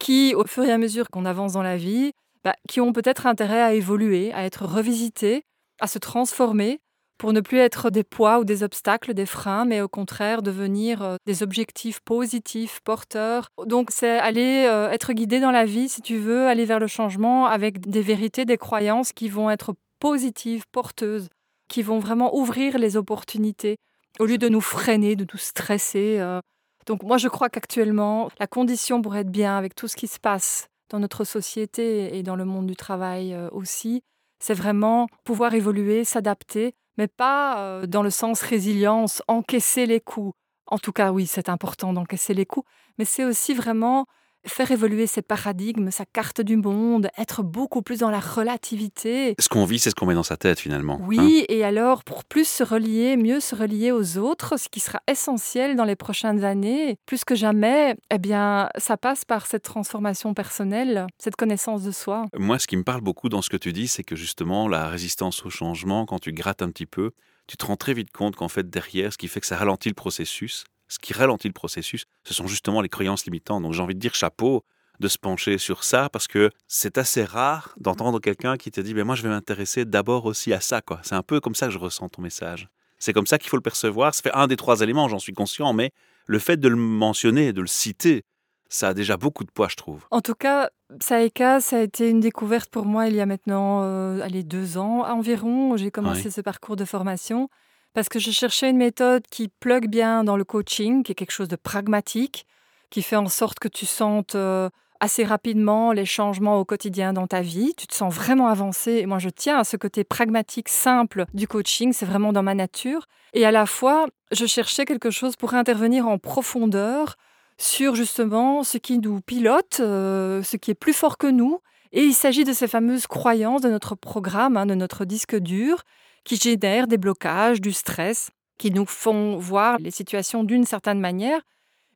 qui, 0.00 0.34
au 0.34 0.44
fur 0.44 0.64
et 0.64 0.72
à 0.72 0.78
mesure 0.78 1.08
qu'on 1.10 1.24
avance 1.24 1.52
dans 1.52 1.62
la 1.62 1.76
vie, 1.76 2.12
bah, 2.44 2.54
qui 2.68 2.80
ont 2.80 2.92
peut-être 2.92 3.26
intérêt 3.26 3.62
à 3.62 3.74
évoluer, 3.74 4.32
à 4.32 4.44
être 4.44 4.66
revisités, 4.66 5.42
à 5.80 5.86
se 5.86 5.98
transformer, 5.98 6.80
pour 7.18 7.32
ne 7.32 7.40
plus 7.40 7.58
être 7.58 7.90
des 7.90 8.04
poids 8.04 8.40
ou 8.40 8.44
des 8.44 8.62
obstacles, 8.62 9.14
des 9.14 9.26
freins, 9.26 9.64
mais 9.64 9.80
au 9.80 9.88
contraire 9.88 10.42
devenir 10.42 11.02
euh, 11.02 11.16
des 11.26 11.42
objectifs 11.42 12.00
positifs, 12.00 12.80
porteurs. 12.84 13.48
Donc 13.66 13.90
c'est 13.92 14.18
aller 14.18 14.66
euh, 14.68 14.90
être 14.90 15.12
guidé 15.12 15.40
dans 15.40 15.50
la 15.50 15.64
vie, 15.64 15.88
si 15.88 16.02
tu 16.02 16.18
veux, 16.18 16.46
aller 16.46 16.64
vers 16.64 16.80
le 16.80 16.86
changement 16.86 17.46
avec 17.46 17.88
des 17.88 18.02
vérités, 18.02 18.44
des 18.44 18.58
croyances 18.58 19.12
qui 19.12 19.28
vont 19.28 19.48
être 19.50 19.74
positives, 20.00 20.64
porteuses, 20.72 21.28
qui 21.68 21.82
vont 21.82 21.98
vraiment 21.98 22.36
ouvrir 22.36 22.78
les 22.78 22.96
opportunités, 22.96 23.76
au 24.18 24.26
lieu 24.26 24.38
de 24.38 24.48
nous 24.48 24.60
freiner, 24.60 25.16
de 25.16 25.26
nous 25.32 25.38
stresser. 25.38 26.18
euh. 26.18 26.40
Donc 26.86 27.02
moi 27.02 27.16
je 27.16 27.28
crois 27.28 27.48
qu'actuellement, 27.48 28.28
la 28.38 28.46
condition 28.46 29.00
pour 29.00 29.16
être 29.16 29.30
bien 29.30 29.56
avec 29.56 29.74
tout 29.74 29.88
ce 29.88 29.96
qui 29.96 30.08
se 30.08 30.20
passe 30.20 30.68
dans 30.94 31.00
notre 31.00 31.24
société 31.24 32.16
et 32.16 32.22
dans 32.22 32.36
le 32.36 32.44
monde 32.44 32.68
du 32.68 32.76
travail 32.76 33.34
euh, 33.34 33.48
aussi, 33.50 34.04
c'est 34.38 34.54
vraiment 34.54 35.08
pouvoir 35.24 35.52
évoluer, 35.52 36.04
s'adapter, 36.04 36.76
mais 36.98 37.08
pas 37.08 37.58
euh, 37.58 37.86
dans 37.86 38.04
le 38.04 38.10
sens 38.10 38.42
résilience, 38.42 39.20
encaisser 39.26 39.86
les 39.86 39.98
coups. 39.98 40.36
En 40.66 40.78
tout 40.78 40.92
cas, 40.92 41.10
oui, 41.10 41.26
c'est 41.26 41.48
important 41.48 41.92
d'encaisser 41.92 42.32
les 42.32 42.46
coups, 42.46 42.68
mais 42.96 43.04
c'est 43.04 43.24
aussi 43.24 43.54
vraiment 43.54 44.06
faire 44.46 44.70
évoluer 44.70 45.06
ses 45.06 45.22
paradigmes, 45.22 45.90
sa 45.90 46.04
carte 46.04 46.40
du 46.40 46.56
monde, 46.56 47.08
être 47.18 47.42
beaucoup 47.42 47.82
plus 47.82 48.00
dans 48.00 48.10
la 48.10 48.20
relativité. 48.20 49.34
Ce 49.38 49.48
qu'on 49.48 49.64
vit, 49.64 49.78
c'est 49.78 49.90
ce 49.90 49.94
qu'on 49.94 50.06
met 50.06 50.14
dans 50.14 50.22
sa 50.22 50.36
tête 50.36 50.60
finalement. 50.60 50.98
hein. 51.00 51.04
Oui, 51.06 51.44
et 51.48 51.64
alors 51.64 52.04
pour 52.04 52.24
plus 52.24 52.46
se 52.48 52.62
relier, 52.62 53.16
mieux 53.16 53.40
se 53.40 53.54
relier 53.54 53.92
aux 53.92 54.18
autres, 54.18 54.58
ce 54.58 54.68
qui 54.68 54.80
sera 54.80 55.00
essentiel 55.08 55.76
dans 55.76 55.84
les 55.84 55.96
prochaines 55.96 56.44
années, 56.44 56.96
plus 57.06 57.24
que 57.24 57.34
jamais, 57.34 57.96
eh 58.10 58.18
bien, 58.18 58.68
ça 58.78 58.96
passe 58.96 59.24
par 59.24 59.46
cette 59.46 59.62
transformation 59.62 60.34
personnelle, 60.34 61.06
cette 61.18 61.36
connaissance 61.36 61.82
de 61.82 61.90
soi. 61.90 62.26
Moi, 62.36 62.58
ce 62.58 62.66
qui 62.66 62.76
me 62.76 62.84
parle 62.84 63.00
beaucoup 63.00 63.28
dans 63.28 63.42
ce 63.42 63.50
que 63.50 63.56
tu 63.56 63.72
dis, 63.72 63.88
c'est 63.88 64.04
que 64.04 64.16
justement, 64.16 64.68
la 64.68 64.88
résistance 64.88 65.44
au 65.44 65.50
changement, 65.50 66.06
quand 66.06 66.18
tu 66.18 66.32
grattes 66.32 66.62
un 66.62 66.70
petit 66.70 66.86
peu, 66.86 67.12
tu 67.46 67.56
te 67.56 67.66
rends 67.66 67.76
très 67.76 67.92
vite 67.92 68.10
compte 68.10 68.36
qu'en 68.36 68.48
fait, 68.48 68.70
derrière, 68.70 69.12
ce 69.12 69.18
qui 69.18 69.28
fait 69.28 69.40
que 69.40 69.46
ça 69.46 69.56
ralentit 69.56 69.88
le 69.88 69.94
processus, 69.94 70.64
ce 70.94 70.98
qui 71.00 71.12
ralentit 71.12 71.48
le 71.48 71.52
processus, 71.52 72.04
ce 72.22 72.34
sont 72.34 72.46
justement 72.46 72.80
les 72.80 72.88
croyances 72.88 73.24
limitantes. 73.26 73.62
Donc 73.62 73.72
j'ai 73.72 73.82
envie 73.82 73.96
de 73.96 74.00
dire 74.00 74.14
chapeau 74.14 74.64
de 75.00 75.08
se 75.08 75.18
pencher 75.18 75.58
sur 75.58 75.82
ça 75.82 76.08
parce 76.08 76.28
que 76.28 76.50
c'est 76.68 76.98
assez 76.98 77.24
rare 77.24 77.74
d'entendre 77.78 78.20
quelqu'un 78.20 78.56
qui 78.56 78.70
te 78.70 78.80
dit 78.80 78.94
ben 78.94 79.04
moi 79.04 79.16
je 79.16 79.22
vais 79.22 79.28
m'intéresser 79.28 79.84
d'abord 79.84 80.24
aussi 80.24 80.52
à 80.52 80.60
ça 80.60 80.82
quoi. 80.82 81.00
C'est 81.02 81.16
un 81.16 81.24
peu 81.24 81.40
comme 81.40 81.56
ça 81.56 81.66
que 81.66 81.72
je 81.72 81.78
ressens 81.78 82.10
ton 82.10 82.22
message. 82.22 82.68
C'est 83.00 83.12
comme 83.12 83.26
ça 83.26 83.38
qu'il 83.38 83.50
faut 83.50 83.56
le 83.56 83.62
percevoir. 83.62 84.14
Ça 84.14 84.22
fait 84.22 84.34
un 84.34 84.46
des 84.46 84.56
trois 84.56 84.82
éléments, 84.82 85.08
j'en 85.08 85.18
suis 85.18 85.32
conscient, 85.32 85.72
mais 85.72 85.90
le 86.26 86.38
fait 86.38 86.58
de 86.58 86.68
le 86.68 86.76
mentionner, 86.76 87.52
de 87.52 87.60
le 87.60 87.66
citer, 87.66 88.22
ça 88.68 88.88
a 88.88 88.94
déjà 88.94 89.16
beaucoup 89.16 89.42
de 89.42 89.50
poids, 89.50 89.66
je 89.68 89.74
trouve. 89.74 90.04
En 90.12 90.20
tout 90.20 90.34
cas, 90.34 90.70
Saeka, 91.00 91.60
ça 91.60 91.78
a 91.78 91.80
été 91.80 92.08
une 92.08 92.20
découverte 92.20 92.70
pour 92.70 92.86
moi 92.86 93.08
il 93.08 93.16
y 93.16 93.20
a 93.20 93.26
maintenant 93.26 93.82
euh, 93.82 94.20
allez, 94.20 94.44
deux 94.44 94.78
ans 94.78 95.04
environ. 95.08 95.76
J'ai 95.76 95.90
commencé 95.90 96.30
ce 96.30 96.40
parcours 96.40 96.76
de 96.76 96.84
formation 96.84 97.48
parce 97.94 98.08
que 98.08 98.18
je 98.18 98.30
cherchais 98.30 98.68
une 98.68 98.76
méthode 98.76 99.22
qui 99.30 99.48
plug 99.48 99.88
bien 99.88 100.24
dans 100.24 100.36
le 100.36 100.44
coaching, 100.44 101.02
qui 101.02 101.12
est 101.12 101.14
quelque 101.14 101.30
chose 101.30 101.48
de 101.48 101.56
pragmatique, 101.56 102.46
qui 102.90 103.02
fait 103.02 103.16
en 103.16 103.28
sorte 103.28 103.60
que 103.60 103.68
tu 103.68 103.86
sentes 103.86 104.34
euh, 104.34 104.68
assez 105.00 105.24
rapidement 105.24 105.92
les 105.92 106.04
changements 106.04 106.58
au 106.58 106.64
quotidien 106.64 107.12
dans 107.12 107.26
ta 107.26 107.40
vie. 107.40 107.72
Tu 107.76 107.86
te 107.86 107.94
sens 107.94 108.12
vraiment 108.12 108.48
avancé. 108.48 108.92
Et 108.98 109.06
moi, 109.06 109.18
je 109.18 109.28
tiens 109.28 109.58
à 109.58 109.64
ce 109.64 109.76
côté 109.76 110.02
pragmatique, 110.02 110.68
simple 110.68 111.24
du 111.34 111.46
coaching. 111.46 111.92
C'est 111.92 112.06
vraiment 112.06 112.32
dans 112.32 112.42
ma 112.42 112.54
nature. 112.54 113.06
Et 113.32 113.44
à 113.44 113.52
la 113.52 113.66
fois, 113.66 114.06
je 114.32 114.46
cherchais 114.46 114.84
quelque 114.84 115.10
chose 115.10 115.36
pour 115.36 115.54
intervenir 115.54 116.08
en 116.08 116.18
profondeur 116.18 117.16
sur 117.58 117.94
justement 117.94 118.64
ce 118.64 118.78
qui 118.78 118.98
nous 118.98 119.20
pilote, 119.20 119.78
euh, 119.80 120.42
ce 120.42 120.56
qui 120.56 120.72
est 120.72 120.74
plus 120.74 120.92
fort 120.92 121.16
que 121.16 121.28
nous. 121.28 121.60
Et 121.92 122.02
il 122.02 122.14
s'agit 122.14 122.42
de 122.42 122.52
ces 122.52 122.66
fameuses 122.66 123.06
croyances 123.06 123.60
de 123.60 123.70
notre 123.70 123.94
programme, 123.94 124.56
hein, 124.56 124.66
de 124.66 124.74
notre 124.74 125.04
disque 125.04 125.36
dur, 125.36 125.84
qui 126.24 126.36
génèrent 126.36 126.86
des 126.86 126.98
blocages, 126.98 127.60
du 127.60 127.72
stress, 127.72 128.30
qui 128.58 128.70
nous 128.70 128.86
font 128.86 129.36
voir 129.36 129.78
les 129.78 129.90
situations 129.90 130.44
d'une 130.44 130.64
certaine 130.64 131.00
manière. 131.00 131.40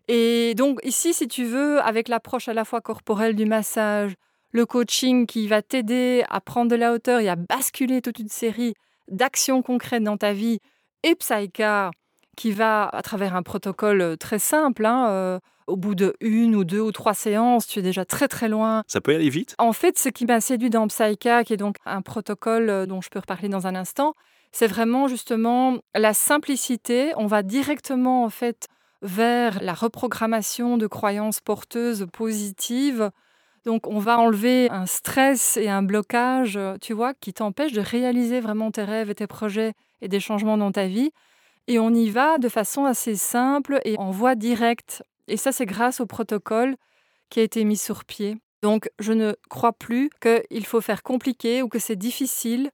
Et 0.09 0.55
donc 0.55 0.81
ici, 0.85 1.13
si 1.13 1.29
tu 1.29 1.45
veux, 1.45 1.81
avec 1.81 2.09
l'approche 2.09 2.49
à 2.49 2.55
la 2.55 2.65
fois 2.65 2.81
corporelle 2.81 3.37
du 3.37 3.47
massage, 3.47 4.15
le 4.53 4.65
coaching 4.65 5.27
qui 5.27 5.47
va 5.47 5.63
t'aider 5.63 6.25
à 6.31 6.41
prendre 6.41 6.71
de 6.71 6.77
la 6.77 6.93
hauteur 6.93 7.21
et 7.21 7.29
à 7.29 7.37
basculer 7.37 8.01
toute 8.01 8.19
une 8.19 8.29
série 8.29 8.75
d'actions 9.09 9.63
concrètes 9.63 10.03
dans 10.03 10.17
ta 10.17 10.33
vie, 10.33 10.59
et 11.03 11.15
Psycha 11.15 11.91
qui 12.39 12.53
va, 12.53 12.89
à 12.89 13.03
travers 13.03 13.35
un 13.35 13.43
protocole 13.43 14.01
euh, 14.01 14.17
très 14.17 14.39
simple, 14.39 14.87
hein, 14.87 15.09
euh, 15.11 15.41
au 15.67 15.77
bout 15.77 15.97
de 15.97 16.15
une 16.21 16.55
ou 16.55 16.63
deux 16.63 16.81
ou 16.81 16.93
trois 16.93 17.13
séances, 17.13 17.67
tu 17.67 17.81
es 17.81 17.83
déjà 17.83 18.05
très 18.05 18.29
très 18.29 18.49
loin. 18.49 18.85
Ça 18.87 19.01
peut 19.01 19.13
aller 19.13 19.29
vite? 19.29 19.57
En 19.59 19.73
fait, 19.73 19.99
ce 19.99 20.09
qui 20.09 20.25
m'a 20.25 20.41
séduit 20.41 20.71
dans 20.71 20.87
Psycha, 20.87 21.43
qui 21.43 21.53
est 21.53 21.59
donc 21.59 21.77
un 21.85 22.01
protocole 22.01 22.71
euh, 22.71 22.87
dont 22.87 23.01
je 23.01 23.11
peux 23.11 23.19
reparler 23.19 23.49
dans 23.49 23.67
un 23.67 23.75
instant, 23.75 24.15
c'est 24.53 24.69
vraiment 24.69 25.09
justement 25.09 25.79
la 25.97 26.15
simplicité. 26.15 27.13
On 27.17 27.27
va 27.27 27.43
directement 27.43 28.23
en 28.23 28.31
fait 28.31 28.69
vers 29.03 29.61
la 29.61 29.75
reprogrammation 29.75 30.79
de 30.79 30.87
croyances 30.87 31.41
porteuses 31.41 32.07
positives. 32.13 33.11
Donc, 33.65 33.89
on 33.89 33.99
va 33.99 34.19
enlever 34.19 34.71
un 34.71 34.87
stress 34.87 35.57
et 35.57 35.69
un 35.69 35.83
blocage, 35.83 36.59
tu 36.81 36.95
vois, 36.95 37.13
qui 37.15 37.33
t'empêche 37.33 37.73
de 37.73 37.81
réaliser 37.81 38.41
vraiment 38.41 38.71
tes 38.71 38.85
rêves 38.85 39.11
et 39.11 39.15
tes 39.15 39.27
projets 39.27 39.75
et 40.01 40.09
des 40.09 40.21
changements 40.21 40.57
dans 40.57 40.73
ta 40.73 40.87
vie. 40.87 41.11
Et 41.69 41.79
on 41.79 41.93
y 41.93 42.09
va 42.09 42.39
de 42.39 42.49
façon 42.49 42.87
assez 42.87 43.15
simple 43.15 43.79
et 43.85 43.97
en 43.99 44.11
voie 44.11 44.35
directe. 44.35 45.03
Et 45.29 45.37
ça, 45.37 45.53
c'est 45.53 45.67
grâce 45.67 46.01
au 46.01 46.07
protocole 46.07 46.77
qui 47.29 47.41
a 47.41 47.43
été 47.43 47.63
mis 47.65 47.77
sur 47.77 48.07
pied. 48.07 48.39
Donc, 48.63 48.91
je 48.99 49.13
ne 49.13 49.35
crois 49.51 49.75
plus 49.75 50.11
qu'il 50.21 50.67
faut 50.67 50.81
faire 50.81 51.03
compliqué 51.03 51.63
ou 51.63 51.69
que 51.69 51.79
c'est 51.79 51.95
difficile 51.95 52.71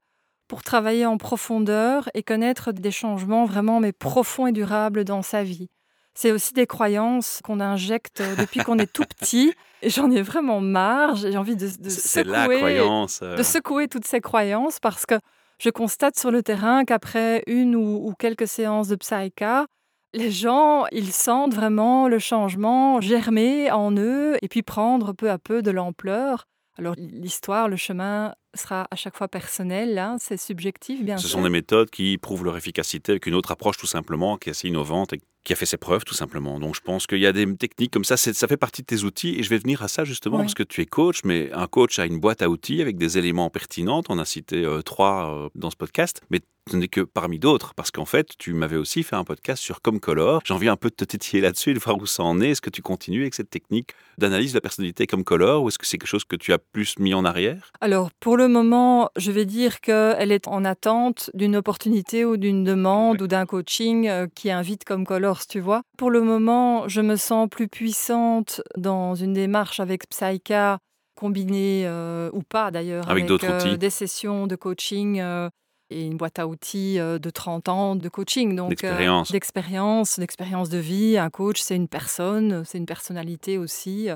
pour 0.46 0.62
travailler 0.62 1.06
en 1.06 1.18
profondeur 1.18 2.08
et 2.14 2.22
connaître 2.22 2.70
des 2.70 2.92
changements 2.92 3.44
vraiment 3.44 3.80
mais 3.80 3.92
profonds 3.92 4.46
et 4.46 4.52
durables 4.52 5.04
dans 5.04 5.22
sa 5.22 5.42
vie. 5.42 5.68
C'est 6.14 6.30
aussi 6.30 6.52
des 6.52 6.68
croyances 6.68 7.40
qu'on 7.42 7.58
injecte 7.58 8.22
depuis 8.38 8.60
qu'on 8.60 8.78
est 8.78 8.92
tout 8.92 9.04
petit. 9.18 9.52
Et 9.82 9.90
j'en 9.90 10.10
ai 10.12 10.22
vraiment 10.22 10.60
marre. 10.60 11.16
J'ai 11.16 11.36
envie 11.36 11.56
de, 11.56 11.66
la 11.66 11.90
secouer, 11.90 12.58
croyance. 12.58 13.20
euh, 13.22 13.34
de 13.34 13.42
secouer 13.42 13.88
toutes 13.88 14.06
ces 14.06 14.20
croyances 14.20 14.78
parce 14.78 15.04
que 15.04 15.16
je 15.58 15.70
constate 15.70 16.18
sur 16.18 16.30
le 16.30 16.42
terrain 16.42 16.84
qu'après 16.84 17.42
une 17.46 17.76
ou, 17.76 18.12
quelques 18.18 18.48
séances 18.48 18.88
de 18.88 18.96
Psycha, 18.96 19.66
les 20.12 20.30
gens, 20.30 20.86
ils 20.92 21.12
sentent 21.12 21.54
vraiment 21.54 22.08
le 22.08 22.18
changement 22.18 23.00
germer 23.00 23.70
en 23.70 23.92
eux 23.96 24.36
et 24.42 24.48
puis 24.48 24.62
prendre 24.62 25.12
peu 25.12 25.30
à 25.30 25.38
peu 25.38 25.62
de 25.62 25.70
l'ampleur. 25.70 26.44
Alors 26.78 26.94
l'histoire, 26.96 27.68
le 27.68 27.76
chemin 27.76 28.34
sera 28.54 28.86
à 28.90 28.96
chaque 28.96 29.16
fois 29.16 29.28
personnel, 29.28 29.98
hein, 29.98 30.16
c'est 30.20 30.36
subjectif 30.36 31.02
bien 31.04 31.16
Ce 31.18 31.28
sûr. 31.28 31.38
sont 31.38 31.42
des 31.42 31.50
méthodes 31.50 31.90
qui 31.90 32.18
prouvent 32.18 32.44
leur 32.44 32.56
efficacité 32.56 33.12
avec 33.12 33.26
une 33.26 33.34
autre 33.34 33.50
approche 33.52 33.76
tout 33.76 33.86
simplement, 33.86 34.36
qui 34.38 34.48
est 34.48 34.52
assez 34.52 34.68
innovante 34.68 35.12
et 35.12 35.20
qui 35.44 35.52
a 35.52 35.56
fait 35.56 35.66
ses 35.66 35.76
preuves 35.76 36.04
tout 36.04 36.14
simplement. 36.14 36.58
Donc 36.58 36.74
je 36.74 36.80
pense 36.80 37.06
qu'il 37.06 37.18
y 37.18 37.26
a 37.26 37.32
des 37.32 37.54
techniques 37.56 37.92
comme 37.92 38.04
ça, 38.04 38.16
ça 38.16 38.48
fait 38.48 38.56
partie 38.56 38.80
de 38.80 38.86
tes 38.86 39.02
outils 39.04 39.38
et 39.38 39.42
je 39.42 39.50
vais 39.50 39.58
venir 39.58 39.82
à 39.82 39.88
ça 39.88 40.04
justement 40.04 40.36
Oui. 40.38 40.44
parce 40.44 40.54
que 40.54 40.62
tu 40.62 40.80
es 40.80 40.86
coach, 40.86 41.20
mais 41.24 41.50
un 41.52 41.66
coach 41.66 41.98
a 41.98 42.06
une 42.06 42.18
boîte 42.18 42.40
à 42.40 42.48
outils 42.48 42.80
avec 42.80 42.96
des 42.96 43.18
éléments 43.18 43.50
pertinents. 43.50 44.02
On 44.08 44.18
a 44.18 44.24
cité 44.24 44.64
euh, 44.64 44.80
trois 44.80 45.30
euh, 45.34 45.48
dans 45.54 45.68
ce 45.70 45.76
podcast, 45.76 46.22
mais 46.30 46.40
ce 46.70 46.78
n'est 46.78 46.88
que 46.88 47.02
parmi 47.02 47.38
d'autres 47.38 47.74
parce 47.74 47.90
qu'en 47.90 48.06
fait 48.06 48.26
tu 48.38 48.54
m'avais 48.54 48.76
aussi 48.78 49.02
fait 49.02 49.16
un 49.16 49.24
podcast 49.24 49.62
sur 49.62 49.82
Comme 49.82 50.00
Color. 50.00 50.40
J'ai 50.46 50.54
envie 50.54 50.68
un 50.70 50.76
peu 50.76 50.88
de 50.88 50.94
te 50.94 51.04
titiller 51.04 51.42
là-dessus 51.42 51.72
et 51.72 51.74
de 51.74 51.78
voir 51.78 51.98
où 51.98 52.06
ça 52.06 52.22
en 52.22 52.40
est. 52.40 52.52
Est-ce 52.52 52.62
que 52.62 52.70
tu 52.70 52.80
continues 52.80 53.20
avec 53.20 53.34
cette 53.34 53.50
technique 53.50 53.90
d'analyse 54.16 54.52
de 54.52 54.56
la 54.56 54.60
personnalité 54.62 55.06
comme 55.06 55.24
Color 55.24 55.62
ou 55.62 55.68
est-ce 55.68 55.76
que 55.76 55.84
c'est 55.86 55.98
quelque 55.98 56.08
chose 56.08 56.24
que 56.24 56.36
tu 56.36 56.54
as 56.54 56.58
plus 56.58 56.98
mis 56.98 57.12
en 57.12 57.26
arrière? 57.26 57.70
Alors, 57.82 58.10
pour 58.18 58.38
le 58.38 58.43
moment, 58.48 59.10
je 59.16 59.30
vais 59.30 59.44
dire 59.44 59.80
qu'elle 59.80 60.32
est 60.32 60.48
en 60.48 60.64
attente 60.64 61.30
d'une 61.34 61.56
opportunité 61.56 62.24
ou 62.24 62.36
d'une 62.36 62.64
demande 62.64 63.20
ou 63.22 63.26
d'un 63.26 63.46
coaching 63.46 64.08
euh, 64.08 64.26
qui 64.34 64.50
invite 64.50 64.84
comme 64.84 65.04
Colors, 65.06 65.46
tu 65.46 65.60
vois. 65.60 65.82
Pour 65.98 66.10
le 66.10 66.20
moment, 66.22 66.88
je 66.88 67.00
me 67.00 67.16
sens 67.16 67.48
plus 67.48 67.68
puissante 67.68 68.60
dans 68.76 69.14
une 69.14 69.32
démarche 69.32 69.80
avec 69.80 70.08
Psycha, 70.08 70.78
combinée 71.16 71.84
euh, 71.86 72.30
ou 72.32 72.42
pas 72.42 72.70
d'ailleurs, 72.70 73.08
Avec 73.08 73.26
d'autres 73.26 73.50
euh, 73.50 73.58
outils. 73.58 73.78
des 73.78 73.90
sessions 73.90 74.46
de 74.46 74.56
coaching 74.56 75.20
euh, 75.20 75.48
et 75.90 76.02
une 76.04 76.16
boîte 76.16 76.38
à 76.38 76.46
outils 76.48 76.96
de 76.96 77.30
30 77.30 77.68
ans 77.68 77.94
de 77.96 78.08
coaching. 78.08 78.56
Donc, 78.56 78.70
D'expérience. 78.70 79.30
d'expérience, 79.30 80.18
d'expérience 80.18 80.68
de 80.68 80.78
vie. 80.78 81.18
Un 81.18 81.30
coach, 81.30 81.60
c'est 81.60 81.76
une 81.76 81.88
personne, 81.88 82.64
c'est 82.64 82.78
une 82.78 82.86
personnalité 82.86 83.58
aussi. 83.58 84.08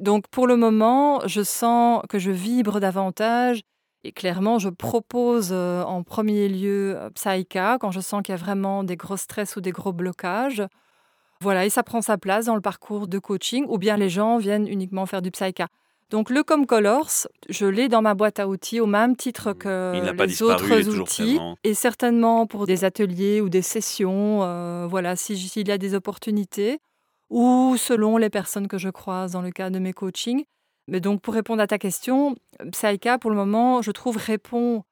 Donc 0.00 0.28
pour 0.28 0.46
le 0.46 0.56
moment, 0.56 1.20
je 1.26 1.42
sens 1.42 2.02
que 2.08 2.18
je 2.18 2.30
vibre 2.30 2.78
davantage 2.80 3.62
et 4.04 4.12
clairement, 4.12 4.58
je 4.58 4.68
propose 4.68 5.48
euh, 5.52 5.82
en 5.82 6.02
premier 6.04 6.48
lieu 6.48 6.94
euh, 6.96 7.10
Psycha 7.10 7.78
quand 7.80 7.90
je 7.90 8.00
sens 8.00 8.22
qu'il 8.22 8.32
y 8.32 8.38
a 8.38 8.40
vraiment 8.40 8.84
des 8.84 8.96
gros 8.96 9.16
stress 9.16 9.56
ou 9.56 9.60
des 9.60 9.72
gros 9.72 9.92
blocages. 9.92 10.62
Voilà, 11.40 11.66
et 11.66 11.70
ça 11.70 11.82
prend 11.82 12.00
sa 12.02 12.16
place 12.18 12.46
dans 12.46 12.54
le 12.54 12.60
parcours 12.60 13.06
de 13.08 13.18
coaching 13.18 13.64
ou 13.68 13.78
bien 13.78 13.96
les 13.96 14.08
gens 14.08 14.38
viennent 14.38 14.66
uniquement 14.68 15.06
faire 15.06 15.22
du 15.22 15.30
Psycha. 15.30 15.66
Donc 16.10 16.30
le 16.30 16.42
Comme 16.42 16.64
Colors, 16.66 17.10
je 17.48 17.66
l'ai 17.66 17.88
dans 17.88 18.00
ma 18.02 18.14
boîte 18.14 18.38
à 18.40 18.48
outils 18.48 18.80
au 18.80 18.86
même 18.86 19.14
titre 19.14 19.52
que 19.52 19.92
Il 19.96 20.04
n'a 20.04 20.14
pas 20.14 20.24
les 20.24 20.28
disparu, 20.30 20.52
autres 20.52 20.70
il 20.72 20.78
est 20.80 20.84
toujours 20.84 21.02
outils 21.02 21.38
et 21.64 21.74
certainement 21.74 22.46
pour 22.46 22.66
des 22.66 22.84
ateliers 22.84 23.40
ou 23.40 23.48
des 23.50 23.62
sessions, 23.62 24.42
euh, 24.42 24.86
voilà, 24.88 25.16
si- 25.16 25.36
s'il 25.36 25.68
y 25.68 25.72
a 25.72 25.76
des 25.78 25.94
opportunités 25.94 26.78
ou 27.30 27.76
selon 27.76 28.16
les 28.16 28.30
personnes 28.30 28.68
que 28.68 28.78
je 28.78 28.88
croise 28.88 29.32
dans 29.32 29.42
le 29.42 29.50
cadre 29.50 29.74
de 29.74 29.80
mes 29.80 29.92
coachings. 29.92 30.44
Mais 30.86 31.00
donc, 31.00 31.20
pour 31.20 31.34
répondre 31.34 31.62
à 31.62 31.66
ta 31.66 31.78
question, 31.78 32.34
Psycha, 32.72 33.18
pour 33.18 33.30
le 33.30 33.36
moment, 33.36 33.82
je 33.82 33.90
trouve, 33.90 34.16
répond 34.16 34.84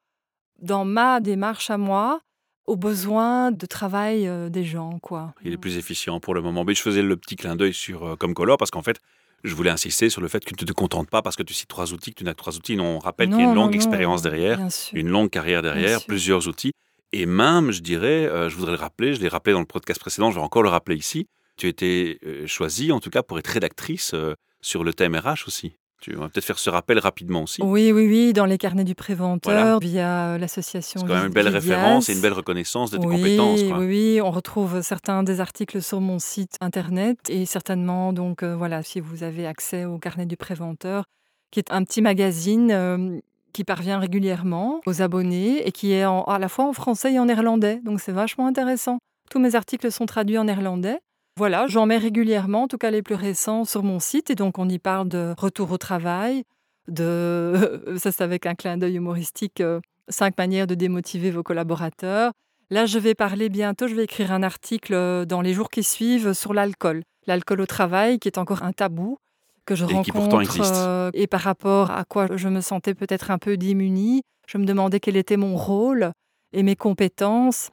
dans 0.59 0.85
ma 0.85 1.19
démarche 1.19 1.69
à 1.69 1.77
moi 1.77 2.21
aux 2.67 2.75
besoins 2.75 3.51
de 3.51 3.65
travail 3.65 4.27
euh, 4.27 4.49
des 4.49 4.63
gens, 4.63 4.99
quoi. 4.99 5.33
Il 5.43 5.53
est 5.53 5.57
plus 5.57 5.77
efficient 5.77 6.19
pour 6.19 6.35
le 6.35 6.41
moment. 6.41 6.65
Mais 6.65 6.75
je 6.75 6.81
faisais 6.81 7.01
le 7.01 7.15
petit 7.15 7.37
clin 7.37 7.55
d'œil 7.55 7.73
sur 7.73 8.05
euh, 8.05 8.15
Comme 8.15 8.33
Color 8.33 8.57
parce 8.57 8.71
qu'en 8.71 8.83
fait, 8.83 8.99
je 9.43 9.55
voulais 9.55 9.69
insister 9.69 10.09
sur 10.09 10.21
le 10.21 10.27
fait 10.27 10.43
que 10.43 10.53
tu 10.53 10.65
ne 10.65 10.67
te 10.67 10.73
contentes 10.73 11.09
pas 11.09 11.21
parce 11.21 11.35
que 11.35 11.43
tu 11.43 11.53
cites 11.53 11.69
trois 11.69 11.93
outils, 11.93 12.11
que 12.11 12.19
tu 12.19 12.23
n'as 12.25 12.33
que 12.33 12.37
trois 12.37 12.57
outils. 12.57 12.75
Non, 12.75 12.97
on 12.97 12.99
rappelle 12.99 13.29
qu'il 13.29 13.39
y 13.39 13.41
a 13.41 13.45
une 13.45 13.55
longue 13.55 13.71
non, 13.71 13.75
expérience 13.75 14.21
derrière, 14.21 14.59
une 14.93 15.07
longue 15.07 15.29
carrière 15.29 15.61
derrière, 15.61 16.03
plusieurs 16.05 16.47
outils. 16.47 16.73
Et 17.13 17.25
même, 17.25 17.71
je 17.71 17.81
dirais, 17.81 18.27
euh, 18.27 18.49
je 18.49 18.55
voudrais 18.57 18.73
le 18.73 18.79
rappeler, 18.79 19.13
je 19.13 19.21
l'ai 19.21 19.29
rappelé 19.29 19.53
dans 19.53 19.61
le 19.61 19.65
podcast 19.65 19.99
précédent, 19.99 20.29
je 20.29 20.35
vais 20.35 20.43
encore 20.43 20.63
le 20.63 20.69
rappeler 20.69 20.97
ici, 20.97 21.27
tu 21.57 21.67
été 21.67 22.19
euh, 22.25 22.47
choisie 22.47 22.91
en 22.91 22.99
tout 22.99 23.09
cas 23.09 23.23
pour 23.23 23.39
être 23.39 23.47
rédactrice 23.47 24.13
euh, 24.13 24.35
sur 24.61 24.83
le 24.83 24.93
thème 24.93 25.15
RH 25.15 25.47
aussi. 25.47 25.73
Tu 25.99 26.13
vas 26.13 26.29
peut-être 26.29 26.45
faire 26.45 26.59
ce 26.59 26.69
rappel 26.69 26.99
rapidement 26.99 27.43
aussi. 27.43 27.61
Oui, 27.63 27.91
oui, 27.91 28.07
oui, 28.07 28.33
dans 28.33 28.45
les 28.45 28.59
carnets 28.59 28.83
du 28.83 28.93
préventeur, 28.93 29.79
via 29.79 30.37
l'association. 30.37 31.01
C'est 31.01 31.07
quand 31.07 31.15
même 31.15 31.25
une 31.25 31.33
belle 31.33 31.47
référence 31.47 32.07
et 32.09 32.13
une 32.13 32.21
belle 32.21 32.33
reconnaissance 32.33 32.91
de 32.91 32.97
tes 32.97 33.07
compétences. 33.07 33.61
Oui, 33.61 33.85
oui, 33.85 34.21
on 34.21 34.29
retrouve 34.29 34.81
certains 34.81 35.23
des 35.23 35.41
articles 35.41 35.81
sur 35.81 35.99
mon 35.99 36.19
site 36.19 36.55
internet 36.61 37.17
et 37.29 37.47
certainement, 37.47 38.13
donc 38.13 38.43
euh, 38.43 38.55
voilà, 38.55 38.83
si 38.83 38.99
vous 38.99 39.23
avez 39.23 39.47
accès 39.47 39.85
au 39.85 39.97
carnet 39.97 40.27
du 40.27 40.37
préventeur, 40.37 41.05
qui 41.49 41.59
est 41.59 41.71
un 41.71 41.83
petit 41.83 42.03
magazine 42.03 42.69
euh, 42.71 43.19
qui 43.51 43.63
parvient 43.63 43.97
régulièrement 43.97 44.81
aux 44.85 45.01
abonnés 45.01 45.67
et 45.67 45.71
qui 45.71 45.93
est 45.93 46.03
à 46.03 46.37
la 46.39 46.47
fois 46.47 46.65
en 46.65 46.73
français 46.73 47.13
et 47.13 47.19
en 47.19 47.25
néerlandais. 47.25 47.81
Donc 47.83 48.01
c'est 48.01 48.11
vachement 48.11 48.45
intéressant. 48.45 48.99
Tous 49.31 49.39
mes 49.39 49.55
articles 49.55 49.91
sont 49.91 50.05
traduits 50.05 50.37
en 50.37 50.43
néerlandais. 50.43 50.99
Voilà, 51.37 51.67
j'en 51.67 51.85
mets 51.85 51.99
régulièrement, 51.99 52.63
en 52.63 52.67
tout 52.67 52.79
cas 52.79 52.89
les 52.89 53.03
plus 53.03 53.13
récents, 53.13 53.63
sur 53.63 53.83
mon 53.83 53.99
site. 53.99 54.31
Et 54.31 54.35
donc, 54.35 54.57
on 54.57 54.67
y 54.67 54.79
parle 54.79 55.07
de 55.07 55.35
retour 55.37 55.71
au 55.71 55.77
travail, 55.77 56.45
de, 56.87 57.83
ça 57.97 58.11
c'est 58.11 58.23
avec 58.23 58.47
un 58.47 58.55
clin 58.55 58.75
d'œil 58.75 58.95
humoristique, 58.95 59.61
euh, 59.61 59.79
cinq 60.09 60.35
manières 60.39 60.65
de 60.65 60.73
démotiver 60.73 61.29
vos 61.29 61.43
collaborateurs. 61.43 62.31
Là, 62.71 62.87
je 62.87 62.97
vais 62.97 63.13
parler 63.13 63.49
bientôt, 63.49 63.87
je 63.87 63.93
vais 63.93 64.05
écrire 64.05 64.31
un 64.31 64.41
article 64.41 64.95
euh, 64.95 65.25
dans 65.25 65.41
les 65.41 65.53
jours 65.53 65.69
qui 65.69 65.83
suivent 65.83 66.33
sur 66.33 66.55
l'alcool. 66.55 67.03
L'alcool 67.27 67.61
au 67.61 67.67
travail, 67.67 68.17
qui 68.17 68.27
est 68.27 68.39
encore 68.39 68.63
un 68.63 68.71
tabou 68.71 69.19
que 69.67 69.75
je 69.75 69.85
rencontre. 69.85 70.59
Euh, 70.59 71.11
et 71.13 71.27
par 71.27 71.41
rapport 71.41 71.91
à 71.91 72.03
quoi 72.03 72.29
je 72.35 72.49
me 72.49 72.61
sentais 72.61 72.95
peut-être 72.95 73.29
un 73.29 73.37
peu 73.37 73.57
démunie, 73.57 74.23
je 74.47 74.57
me 74.57 74.65
demandais 74.65 74.99
quel 74.99 75.15
était 75.15 75.37
mon 75.37 75.55
rôle 75.55 76.13
et 76.51 76.63
mes 76.63 76.75
compétences. 76.75 77.69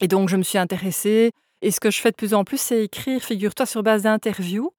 Et 0.00 0.08
donc, 0.08 0.30
je 0.30 0.38
me 0.38 0.42
suis 0.42 0.56
intéressée 0.56 1.32
et 1.62 1.70
ce 1.70 1.80
que 1.80 1.90
je 1.90 2.00
fais 2.00 2.10
de 2.10 2.16
plus 2.16 2.34
en 2.34 2.44
plus, 2.44 2.60
c'est 2.60 2.84
écrire, 2.84 3.22
figure-toi, 3.22 3.66
sur 3.66 3.82
base 3.82 4.02
d'interviews. 4.02 4.72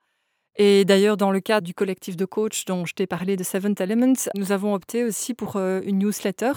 Et 0.56 0.86
d'ailleurs, 0.86 1.18
dans 1.18 1.32
le 1.32 1.40
cadre 1.40 1.66
du 1.66 1.74
collectif 1.74 2.16
de 2.16 2.26
coach 2.26 2.66
dont 2.66 2.86
je 2.86 2.94
t'ai 2.94 3.08
parlé 3.08 3.38
de 3.38 3.44
Seventh 3.44 3.80
Elements, 3.82 4.30
nous 4.36 4.52
avons 4.52 4.74
opté 4.74 5.04
aussi 5.04 5.34
pour 5.34 5.56
euh, 5.56 5.82
une 5.84 6.00
newsletter 6.00 6.52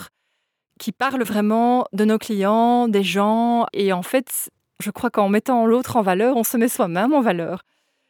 qui 0.78 0.92
parle 0.92 1.22
vraiment 1.22 1.86
de 1.92 2.04
nos 2.04 2.18
clients, 2.18 2.88
des 2.88 3.04
gens. 3.04 3.66
Et 3.72 3.92
en 3.92 4.02
fait, 4.02 4.50
je 4.82 4.90
crois 4.90 5.08
qu'en 5.08 5.28
mettant 5.28 5.64
l'autre 5.64 5.96
en 5.96 6.02
valeur, 6.02 6.36
on 6.36 6.44
se 6.44 6.58
met 6.58 6.68
soi-même 6.68 7.14
en 7.14 7.22
valeur. 7.22 7.62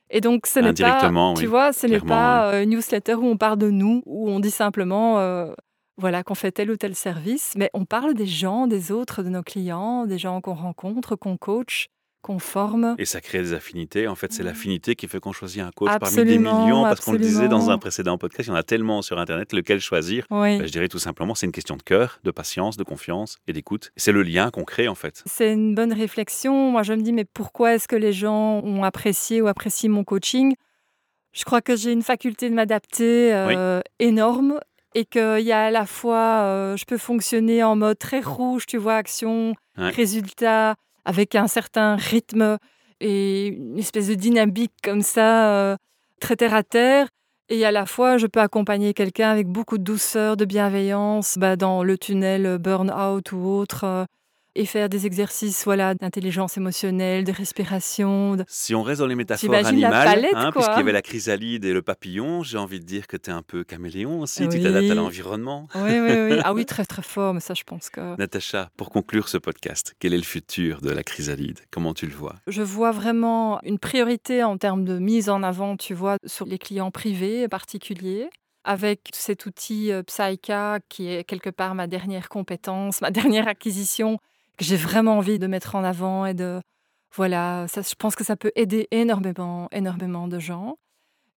Et 0.08 0.20
donc, 0.20 0.46
ce 0.46 0.58
n'est 0.58 0.72
pas, 0.72 1.12
tu 1.36 1.46
vois, 1.46 1.72
ce 1.72 1.86
n'est 1.86 2.00
pas 2.00 2.52
euh, 2.52 2.62
une 2.62 2.70
newsletter 2.70 3.14
où 3.14 3.26
on 3.26 3.36
parle 3.36 3.58
de 3.58 3.70
nous, 3.70 4.02
où 4.06 4.30
on 4.30 4.40
dit 4.40 4.50
simplement, 4.50 5.18
euh, 5.18 5.52
voilà, 5.98 6.22
qu'on 6.22 6.34
fait 6.34 6.52
tel 6.52 6.70
ou 6.70 6.76
tel 6.76 6.94
service, 6.94 7.54
mais 7.56 7.70
on 7.74 7.84
parle 7.84 8.14
des 8.14 8.26
gens, 8.26 8.66
des 8.66 8.90
autres, 8.90 9.22
de 9.22 9.28
nos 9.28 9.42
clients, 9.42 10.06
des 10.06 10.18
gens 10.18 10.40
qu'on 10.40 10.54
rencontre, 10.54 11.16
qu'on 11.16 11.36
coach 11.36 11.88
Et 12.98 13.04
ça 13.04 13.20
crée 13.20 13.40
des 13.40 13.52
affinités. 13.52 14.08
En 14.08 14.14
fait, 14.14 14.32
c'est 14.32 14.42
l'affinité 14.42 14.94
qui 14.94 15.08
fait 15.08 15.20
qu'on 15.20 15.32
choisit 15.32 15.62
un 15.62 15.70
coach 15.70 15.90
parmi 16.00 16.16
des 16.24 16.38
millions. 16.38 16.82
Parce 16.82 17.00
qu'on 17.00 17.12
le 17.12 17.18
disait 17.18 17.48
dans 17.48 17.70
un 17.70 17.78
précédent 17.78 18.18
podcast, 18.18 18.48
il 18.48 18.50
y 18.50 18.54
en 18.54 18.56
a 18.56 18.62
tellement 18.62 19.02
sur 19.02 19.18
Internet, 19.18 19.52
lequel 19.52 19.80
choisir? 19.80 20.26
Ben, 20.30 20.66
je 20.66 20.72
dirais 20.72 20.88
tout 20.88 20.98
simplement, 20.98 21.34
c'est 21.34 21.46
une 21.46 21.52
question 21.52 21.76
de 21.76 21.82
cœur, 21.82 22.20
de 22.24 22.30
patience, 22.30 22.76
de 22.76 22.84
confiance 22.84 23.38
et 23.46 23.52
d'écoute. 23.52 23.92
C'est 23.96 24.12
le 24.12 24.22
lien 24.22 24.50
qu'on 24.50 24.64
crée, 24.64 24.88
en 24.88 24.94
fait. 24.94 25.22
C'est 25.26 25.52
une 25.52 25.74
bonne 25.74 25.92
réflexion. 25.92 26.70
Moi, 26.70 26.82
je 26.82 26.92
me 26.92 27.02
dis, 27.02 27.12
mais 27.12 27.24
pourquoi 27.24 27.74
est-ce 27.74 27.88
que 27.88 27.96
les 27.96 28.12
gens 28.12 28.60
ont 28.62 28.84
apprécié 28.84 29.40
ou 29.40 29.48
apprécient 29.48 29.90
mon 29.90 30.04
coaching? 30.04 30.54
Je 31.32 31.44
crois 31.44 31.60
que 31.60 31.76
j'ai 31.76 31.92
une 31.92 32.02
faculté 32.02 32.48
de 32.48 32.54
m'adapter 32.54 33.34
euh, 33.34 33.80
énorme 33.98 34.58
et 34.94 35.04
qu'il 35.04 35.40
y 35.40 35.52
a 35.52 35.66
à 35.66 35.70
la 35.70 35.84
fois, 35.84 36.40
euh, 36.44 36.76
je 36.78 36.86
peux 36.86 36.96
fonctionner 36.96 37.62
en 37.62 37.76
mode 37.76 37.98
très 37.98 38.20
rouge, 38.20 38.64
tu 38.66 38.78
vois, 38.78 38.96
action, 38.96 39.54
résultat, 39.76 40.76
avec 41.06 41.34
un 41.36 41.46
certain 41.46 41.96
rythme 41.96 42.58
et 43.00 43.46
une 43.46 43.78
espèce 43.78 44.08
de 44.08 44.14
dynamique 44.14 44.72
comme 44.82 45.02
ça, 45.02 45.50
euh, 45.52 45.76
très 46.20 46.36
terre 46.36 46.54
à 46.54 46.62
terre. 46.62 47.08
Et 47.48 47.64
à 47.64 47.70
la 47.70 47.86
fois, 47.86 48.18
je 48.18 48.26
peux 48.26 48.40
accompagner 48.40 48.92
quelqu'un 48.92 49.30
avec 49.30 49.46
beaucoup 49.46 49.78
de 49.78 49.84
douceur, 49.84 50.36
de 50.36 50.44
bienveillance, 50.44 51.38
bah, 51.38 51.54
dans 51.54 51.84
le 51.84 51.96
tunnel 51.96 52.58
burn-out 52.58 53.30
ou 53.32 53.38
autre. 53.46 54.06
Et 54.58 54.64
faire 54.64 54.88
des 54.88 55.04
exercices 55.04 55.64
voilà, 55.66 55.94
d'intelligence 55.94 56.56
émotionnelle, 56.56 57.24
de 57.24 57.32
respiration. 57.32 58.38
Si 58.48 58.74
on 58.74 58.82
reste 58.82 59.00
dans 59.00 59.06
les 59.06 59.14
métaphores 59.14 59.54
animales, 59.54 60.26
hein, 60.34 60.50
puisqu'il 60.50 60.78
y 60.78 60.80
avait 60.80 60.92
la 60.92 61.02
chrysalide 61.02 61.66
et 61.66 61.74
le 61.74 61.82
papillon, 61.82 62.42
j'ai 62.42 62.56
envie 62.56 62.80
de 62.80 62.86
dire 62.86 63.06
que 63.06 63.18
tu 63.18 63.28
es 63.28 63.34
un 63.34 63.42
peu 63.42 63.64
caméléon 63.64 64.20
aussi, 64.22 64.48
tu 64.48 64.62
t'adaptes 64.62 64.90
à 64.90 64.94
l'environnement. 64.94 65.68
Oui, 65.74 66.00
oui, 66.00 66.10
oui. 66.30 66.40
Ah 66.46 66.54
oui, 66.54 66.64
très 66.64 66.86
très 66.86 67.02
fort, 67.02 67.34
mais 67.34 67.40
ça 67.40 67.52
je 67.52 67.64
pense 67.64 67.90
que... 67.90 68.16
Natacha, 68.16 68.70
pour 68.78 68.88
conclure 68.88 69.28
ce 69.28 69.36
podcast, 69.36 69.94
quel 69.98 70.14
est 70.14 70.18
le 70.18 70.22
futur 70.22 70.80
de 70.80 70.90
la 70.90 71.02
chrysalide? 71.02 71.58
Comment 71.70 71.92
tu 71.92 72.06
le 72.06 72.14
vois? 72.14 72.36
Je 72.46 72.62
vois 72.62 72.92
vraiment 72.92 73.60
une 73.62 73.78
priorité 73.78 74.42
en 74.42 74.56
termes 74.56 74.86
de 74.86 74.98
mise 74.98 75.28
en 75.28 75.42
avant, 75.42 75.76
tu 75.76 75.92
vois, 75.92 76.16
sur 76.24 76.46
les 76.46 76.58
clients 76.58 76.90
privés 76.90 77.46
particuliers 77.48 78.30
avec 78.64 79.08
cet 79.12 79.46
outil 79.46 79.92
euh, 79.92 80.02
Psycha 80.02 80.80
qui 80.88 81.08
est 81.08 81.24
quelque 81.24 81.50
part 81.50 81.74
ma 81.74 81.86
dernière 81.86 82.28
compétence, 82.28 83.00
ma 83.02 83.10
dernière 83.10 83.48
acquisition 83.48 84.18
que 84.56 84.64
j'ai 84.64 84.76
vraiment 84.76 85.18
envie 85.18 85.38
de 85.38 85.46
mettre 85.46 85.74
en 85.74 85.84
avant 85.84 86.26
et 86.26 86.34
de 86.34 86.60
voilà, 87.14 87.66
ça, 87.68 87.80
je 87.82 87.94
pense 87.94 88.14
que 88.14 88.24
ça 88.24 88.36
peut 88.36 88.52
aider 88.56 88.88
énormément, 88.90 89.68
énormément 89.72 90.28
de 90.28 90.38
gens. 90.38 90.76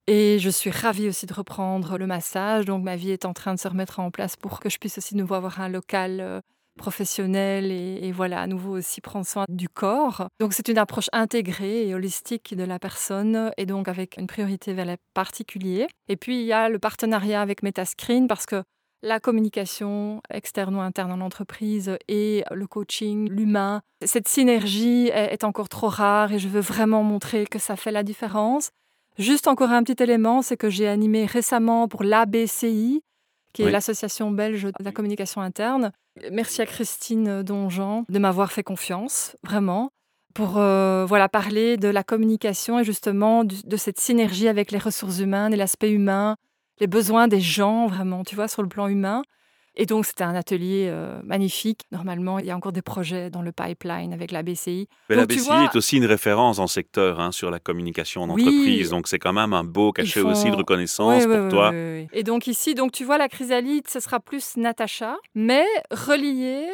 Et 0.07 0.39
je 0.39 0.49
suis 0.49 0.71
ravie 0.71 1.07
aussi 1.07 1.25
de 1.25 1.33
reprendre 1.33 1.97
le 1.97 2.07
massage. 2.07 2.65
Donc 2.65 2.83
ma 2.83 2.95
vie 2.95 3.11
est 3.11 3.25
en 3.25 3.33
train 3.33 3.53
de 3.53 3.59
se 3.59 3.67
remettre 3.67 3.99
en 3.99 4.11
place 4.11 4.35
pour 4.35 4.59
que 4.59 4.69
je 4.69 4.77
puisse 4.77 4.97
aussi 4.97 5.15
nouveau 5.15 5.35
avoir 5.35 5.61
un 5.61 5.69
local 5.69 6.19
euh, 6.19 6.41
professionnel 6.77 7.71
et, 7.71 7.99
et, 8.01 8.11
voilà, 8.11 8.41
à 8.41 8.47
nouveau 8.47 8.77
aussi 8.77 9.01
prendre 9.01 9.25
soin 9.25 9.45
du 9.47 9.69
corps. 9.69 10.27
Donc 10.39 10.53
c'est 10.53 10.67
une 10.67 10.79
approche 10.79 11.09
intégrée 11.13 11.87
et 11.87 11.93
holistique 11.93 12.55
de 12.55 12.63
la 12.63 12.79
personne 12.79 13.51
et 13.57 13.65
donc 13.65 13.87
avec 13.87 14.17
une 14.17 14.27
priorité 14.27 14.73
vers 14.73 14.85
les 14.85 14.97
particuliers. 15.13 15.87
Et 16.07 16.17
puis 16.17 16.39
il 16.41 16.45
y 16.45 16.53
a 16.53 16.69
le 16.69 16.79
partenariat 16.79 17.41
avec 17.41 17.63
Metascreen 17.63 18.27
parce 18.27 18.47
que 18.47 18.63
la 19.01 19.19
communication 19.19 20.21
externe 20.29 20.75
ou 20.75 20.81
interne 20.81 21.11
en 21.11 21.21
entreprise 21.21 21.97
et 22.07 22.43
le 22.51 22.67
coaching, 22.67 23.29
l'humain. 23.29 23.81
Cette 24.05 24.27
synergie 24.27 25.07
est 25.07 25.43
encore 25.43 25.69
trop 25.69 25.89
rare 25.89 26.33
et 26.33 26.39
je 26.39 26.47
veux 26.47 26.59
vraiment 26.59 27.03
montrer 27.03 27.45
que 27.45 27.59
ça 27.59 27.75
fait 27.75 27.91
la 27.91 28.03
différence. 28.03 28.71
Juste 29.17 29.47
encore 29.47 29.71
un 29.71 29.83
petit 29.83 30.01
élément, 30.01 30.41
c'est 30.41 30.57
que 30.57 30.69
j'ai 30.69 30.87
animé 30.87 31.25
récemment 31.25 31.87
pour 31.87 32.03
l'ABCI, 32.03 33.01
qui 33.53 33.63
est 33.63 33.71
l'association 33.71 34.31
belge 34.31 34.63
de 34.63 34.83
la 34.83 34.91
communication 34.91 35.41
interne. 35.41 35.91
Merci 36.31 36.61
à 36.61 36.65
Christine 36.65 37.43
Donjean 37.43 38.05
de 38.07 38.19
m'avoir 38.19 38.51
fait 38.51 38.63
confiance, 38.63 39.35
vraiment, 39.43 39.89
pour 40.33 40.57
euh, 40.57 41.05
voilà 41.05 41.27
parler 41.27 41.77
de 41.77 41.87
la 41.87 42.03
communication 42.03 42.79
et 42.79 42.83
justement 42.83 43.43
de 43.43 43.77
cette 43.77 43.99
synergie 43.99 44.47
avec 44.47 44.71
les 44.71 44.77
ressources 44.77 45.19
humaines 45.19 45.53
et 45.53 45.57
l'aspect 45.57 45.91
humain, 45.91 46.35
les 46.79 46.87
besoins 46.87 47.27
des 47.27 47.41
gens, 47.41 47.87
vraiment, 47.87 48.23
tu 48.23 48.35
vois, 48.35 48.47
sur 48.47 48.61
le 48.61 48.69
plan 48.69 48.87
humain. 48.87 49.21
Et 49.75 49.85
donc, 49.85 50.05
c'était 50.05 50.23
un 50.23 50.35
atelier 50.35 50.87
euh, 50.89 51.21
magnifique. 51.23 51.83
Normalement, 51.91 52.39
il 52.39 52.45
y 52.45 52.51
a 52.51 52.55
encore 52.55 52.73
des 52.73 52.81
projets 52.81 53.29
dans 53.29 53.41
le 53.41 53.51
pipeline 53.51 54.11
avec 54.11 54.31
la 54.31 54.43
BCI. 54.43 54.89
Mais 55.09 55.15
la 55.15 55.25
BCI 55.25 55.65
est 55.71 55.75
aussi 55.75 55.97
une 55.97 56.05
référence 56.05 56.59
en 56.59 56.67
secteur 56.67 57.19
hein, 57.19 57.31
sur 57.31 57.49
la 57.49 57.59
communication 57.59 58.23
en 58.23 58.29
entreprise. 58.29 58.89
Donc, 58.89 59.07
c'est 59.07 59.19
quand 59.19 59.31
même 59.31 59.53
un 59.53 59.63
beau 59.63 59.93
cachet 59.93 60.21
aussi 60.21 60.49
de 60.51 60.55
reconnaissance 60.55 61.25
pour 61.25 61.49
toi. 61.49 61.71
Et 61.73 62.23
donc, 62.23 62.47
ici, 62.47 62.75
donc, 62.75 62.91
tu 62.91 63.05
vois, 63.05 63.17
la 63.17 63.29
chrysalide, 63.29 63.87
ce 63.87 63.99
sera 63.99 64.19
plus 64.19 64.57
Natacha, 64.57 65.15
mais 65.35 65.65
relié 65.91 66.67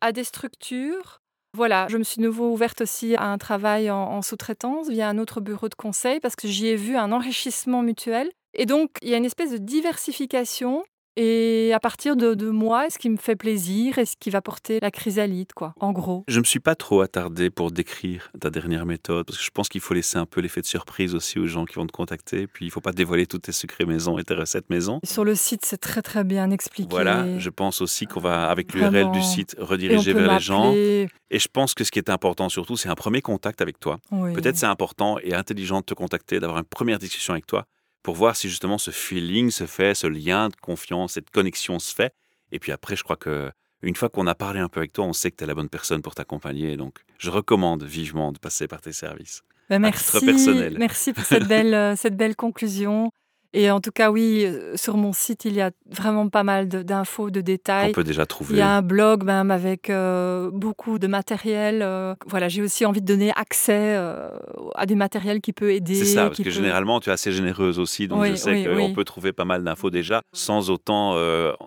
à 0.00 0.12
des 0.12 0.24
structures. 0.24 1.20
Voilà, 1.54 1.86
je 1.88 1.96
me 1.96 2.02
suis 2.02 2.20
nouveau 2.20 2.50
ouverte 2.50 2.80
aussi 2.80 3.14
à 3.14 3.24
un 3.24 3.38
travail 3.38 3.90
en 3.90 4.20
sous-traitance 4.20 4.88
via 4.88 5.08
un 5.08 5.18
autre 5.18 5.40
bureau 5.40 5.68
de 5.68 5.74
conseil 5.74 6.18
parce 6.18 6.34
que 6.34 6.48
j'y 6.48 6.68
ai 6.68 6.76
vu 6.76 6.96
un 6.96 7.12
enrichissement 7.12 7.82
mutuel 7.82 8.30
et 8.54 8.66
donc, 8.66 8.90
il 9.02 9.08
y 9.08 9.14
a 9.14 9.16
une 9.16 9.24
espèce 9.24 9.50
de 9.50 9.58
diversification. 9.58 10.84
Et 11.14 11.72
à 11.74 11.78
partir 11.78 12.16
de, 12.16 12.32
de 12.32 12.48
moi, 12.48 12.88
ce 12.88 12.96
qui 12.96 13.10
me 13.10 13.18
fait 13.18 13.36
plaisir 13.36 13.98
et 13.98 14.06
ce 14.06 14.14
qui 14.18 14.30
va 14.30 14.40
porter 14.40 14.78
la 14.80 14.90
chrysalide, 14.90 15.52
quoi, 15.54 15.74
en 15.78 15.92
gros? 15.92 16.24
Je 16.26 16.36
ne 16.36 16.40
me 16.40 16.44
suis 16.46 16.58
pas 16.58 16.74
trop 16.74 17.02
attardé 17.02 17.50
pour 17.50 17.70
décrire 17.70 18.30
ta 18.40 18.48
dernière 18.48 18.86
méthode, 18.86 19.26
parce 19.26 19.36
que 19.36 19.44
je 19.44 19.50
pense 19.50 19.68
qu'il 19.68 19.82
faut 19.82 19.92
laisser 19.92 20.16
un 20.16 20.24
peu 20.24 20.40
l'effet 20.40 20.62
de 20.62 20.66
surprise 20.66 21.14
aussi 21.14 21.38
aux 21.38 21.46
gens 21.46 21.66
qui 21.66 21.74
vont 21.74 21.86
te 21.86 21.92
contacter. 21.92 22.46
Puis 22.46 22.64
il 22.64 22.68
ne 22.68 22.72
faut 22.72 22.80
pas 22.80 22.92
dévoiler 22.92 23.26
tous 23.26 23.40
tes 23.40 23.52
secrets 23.52 23.84
maison 23.84 24.16
et 24.16 24.24
tes 24.24 24.32
recettes 24.32 24.70
maison. 24.70 25.00
Sur 25.04 25.24
le 25.24 25.34
site, 25.34 25.66
c'est 25.66 25.76
très 25.76 26.00
très 26.00 26.24
bien 26.24 26.50
expliqué. 26.50 26.88
Voilà, 26.90 27.38
je 27.38 27.50
pense 27.50 27.82
aussi 27.82 28.06
qu'on 28.06 28.20
va, 28.20 28.48
avec 28.48 28.72
l'URL 28.72 29.10
du 29.10 29.20
site, 29.20 29.54
rediriger 29.58 30.14
vers 30.14 30.32
les 30.32 30.40
gens. 30.40 30.72
Et 30.72 31.08
je 31.30 31.48
pense 31.52 31.74
que 31.74 31.84
ce 31.84 31.90
qui 31.90 31.98
est 31.98 32.08
important 32.08 32.48
surtout, 32.48 32.78
c'est 32.78 32.88
un 32.88 32.94
premier 32.94 33.20
contact 33.20 33.60
avec 33.60 33.78
toi. 33.78 33.98
Peut-être 34.10 34.56
c'est 34.56 34.64
important 34.64 35.18
et 35.22 35.34
intelligent 35.34 35.80
de 35.80 35.84
te 35.84 35.92
contacter, 35.92 36.40
d'avoir 36.40 36.60
une 36.60 36.64
première 36.64 36.98
discussion 36.98 37.34
avec 37.34 37.46
toi 37.46 37.66
pour 38.02 38.14
voir 38.14 38.36
si 38.36 38.48
justement 38.48 38.78
ce 38.78 38.90
feeling 38.90 39.50
se 39.50 39.66
fait, 39.66 39.94
ce 39.94 40.06
lien 40.06 40.48
de 40.48 40.56
confiance, 40.56 41.12
cette 41.14 41.30
connexion 41.30 41.78
se 41.78 41.94
fait. 41.94 42.14
Et 42.50 42.58
puis 42.58 42.72
après, 42.72 42.96
je 42.96 43.04
crois 43.04 43.16
que 43.16 43.50
une 43.82 43.96
fois 43.96 44.08
qu'on 44.08 44.26
a 44.26 44.34
parlé 44.34 44.60
un 44.60 44.68
peu 44.68 44.80
avec 44.80 44.92
toi, 44.92 45.04
on 45.04 45.12
sait 45.12 45.30
que 45.30 45.36
tu 45.36 45.44
es 45.44 45.46
la 45.46 45.54
bonne 45.54 45.68
personne 45.68 46.02
pour 46.02 46.14
t'accompagner. 46.14 46.76
Donc, 46.76 47.00
je 47.18 47.30
recommande 47.30 47.82
vivement 47.82 48.32
de 48.32 48.38
passer 48.38 48.68
par 48.68 48.80
tes 48.80 48.92
services. 48.92 49.42
Ben 49.68 49.80
merci, 49.80 50.24
personnel. 50.24 50.76
merci 50.78 51.12
pour 51.12 51.24
cette 51.24 51.48
belle, 51.48 51.74
euh, 51.74 51.96
cette 51.96 52.16
belle 52.16 52.36
conclusion. 52.36 53.10
Et 53.54 53.70
en 53.70 53.80
tout 53.80 53.90
cas, 53.92 54.10
oui, 54.10 54.44
euh, 54.46 54.76
sur 54.76 54.96
mon 54.96 55.12
site, 55.12 55.44
il 55.44 55.52
y 55.54 55.60
a 55.60 55.70
vraiment 55.90 56.28
pas 56.28 56.42
mal 56.42 56.68
d'infos, 56.68 57.30
de 57.30 57.40
On 57.40 57.42
détails. 57.42 57.92
peut 57.92 58.04
déjà 58.04 58.22
Il 58.22 58.26
trouver. 58.26 58.56
y 58.56 58.60
a 58.62 58.70
un 58.76 58.82
blog 58.82 59.24
même 59.24 59.50
avec 59.50 59.90
euh, 59.90 60.50
beaucoup 60.52 60.98
de 60.98 61.06
matériel. 61.06 61.82
euh, 61.82 62.14
voilà, 62.26 62.48
j'ai 62.48 62.62
aussi 62.62 62.86
envie 62.86 63.02
de 63.02 63.06
donner 63.06 63.30
accès 63.36 63.94
euh, 63.96 64.30
à 64.74 64.86
du 64.86 64.94
matériel 64.94 65.40
qui 65.40 65.52
peut 65.52 65.70
aider. 65.72 65.94
C'est 65.96 66.04
ça, 66.06 66.24
parce 66.26 66.38
que 66.38 66.44
peut- 66.44 66.50
généralement, 66.50 66.98
tu 67.00 67.10
es 67.10 67.12
assez 67.12 67.30
généreuse 67.32 67.78
aussi, 67.78 68.08
donc 68.08 68.22
Oui, 68.22 68.30
je 68.30 68.34
sais 68.36 68.52
oui, 68.52 68.64
qu'on 68.64 68.74
oui. 68.86 68.92
peut 68.94 69.04
trouver 69.04 69.32
pas 69.32 69.44
mal 69.44 69.62
d'infos 69.64 69.90
déjà, 69.90 70.22
sans 70.32 70.70
autant 70.70 71.14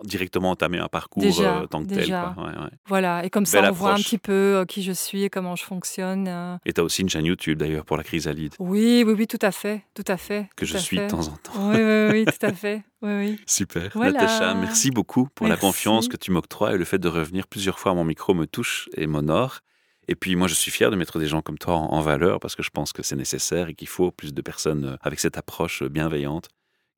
directement 0.04 0.50
entamer 0.50 0.78
un 0.78 0.88
parcours 0.88 1.22
Déjà, 1.22 1.62
tant 1.70 1.82
que 1.82 1.88
déjà. 1.88 2.34
tel. 2.36 2.44
Ouais, 2.44 2.50
ouais. 2.50 2.70
Voilà, 2.86 3.24
et 3.24 3.30
comme 3.30 3.46
ça, 3.46 3.60
on 3.68 3.72
voit 3.72 3.90
un 3.90 3.92
approche. 3.92 4.04
petit 4.06 4.18
peu 4.18 4.64
qui 4.68 4.82
je 4.82 4.92
suis 4.92 5.22
et 5.24 5.30
comment 5.30 5.54
je 5.56 5.62
fonctionne. 5.64 6.58
Et 6.66 6.72
tu 6.72 6.80
as 6.80 6.84
aussi 6.84 7.02
une 7.02 7.08
chaîne 7.08 7.24
YouTube 7.26 7.58
d'ailleurs 7.58 7.84
pour 7.84 7.96
la 7.96 8.02
chrysalide, 8.02 8.54
Oui, 8.58 9.04
oui, 9.06 9.14
oui, 9.16 9.26
tout 9.26 9.38
à 9.42 9.52
fait, 9.52 9.82
tout 9.94 10.04
à 10.08 10.16
fait. 10.16 10.48
que 10.56 10.66
je 10.66 10.76
à 10.76 10.80
suis 10.80 10.96
de 10.98 11.06
temps 11.06 11.20
en 11.28 11.36
temps. 11.36 11.75
Oui, 11.76 11.82
oui, 11.82 12.08
oui, 12.12 12.24
tout 12.24 12.46
à 12.46 12.52
fait. 12.52 12.82
Oui, 13.02 13.12
oui. 13.12 13.40
Super. 13.46 13.90
Voilà. 13.94 14.12
Natacha, 14.12 14.54
merci 14.54 14.90
beaucoup 14.90 15.28
pour 15.34 15.46
la 15.46 15.56
confiance 15.56 16.08
que 16.08 16.16
tu 16.16 16.30
m'octroies 16.30 16.74
et 16.74 16.78
le 16.78 16.84
fait 16.84 16.98
de 16.98 17.08
revenir 17.08 17.46
plusieurs 17.46 17.78
fois 17.78 17.92
à 17.92 17.94
mon 17.94 18.04
micro 18.04 18.34
me 18.34 18.46
touche 18.46 18.88
et 18.96 19.06
m'honore. 19.06 19.60
Et 20.08 20.14
puis 20.14 20.36
moi, 20.36 20.46
je 20.46 20.54
suis 20.54 20.70
fier 20.70 20.90
de 20.90 20.96
mettre 20.96 21.18
des 21.18 21.26
gens 21.26 21.42
comme 21.42 21.58
toi 21.58 21.74
en, 21.74 22.00
valeur 22.00 22.38
parce 22.38 22.54
que 22.54 22.62
je 22.62 22.70
pense 22.70 22.92
que 22.92 23.02
c'est 23.02 23.16
nécessaire 23.16 23.68
et 23.68 23.74
qu'il 23.74 23.88
faut 23.88 24.10
plus 24.10 24.32
de 24.32 24.40
personnes 24.40 24.96
avec 25.02 25.18
cette 25.18 25.36
approche 25.36 25.82
bienveillante 25.82 26.48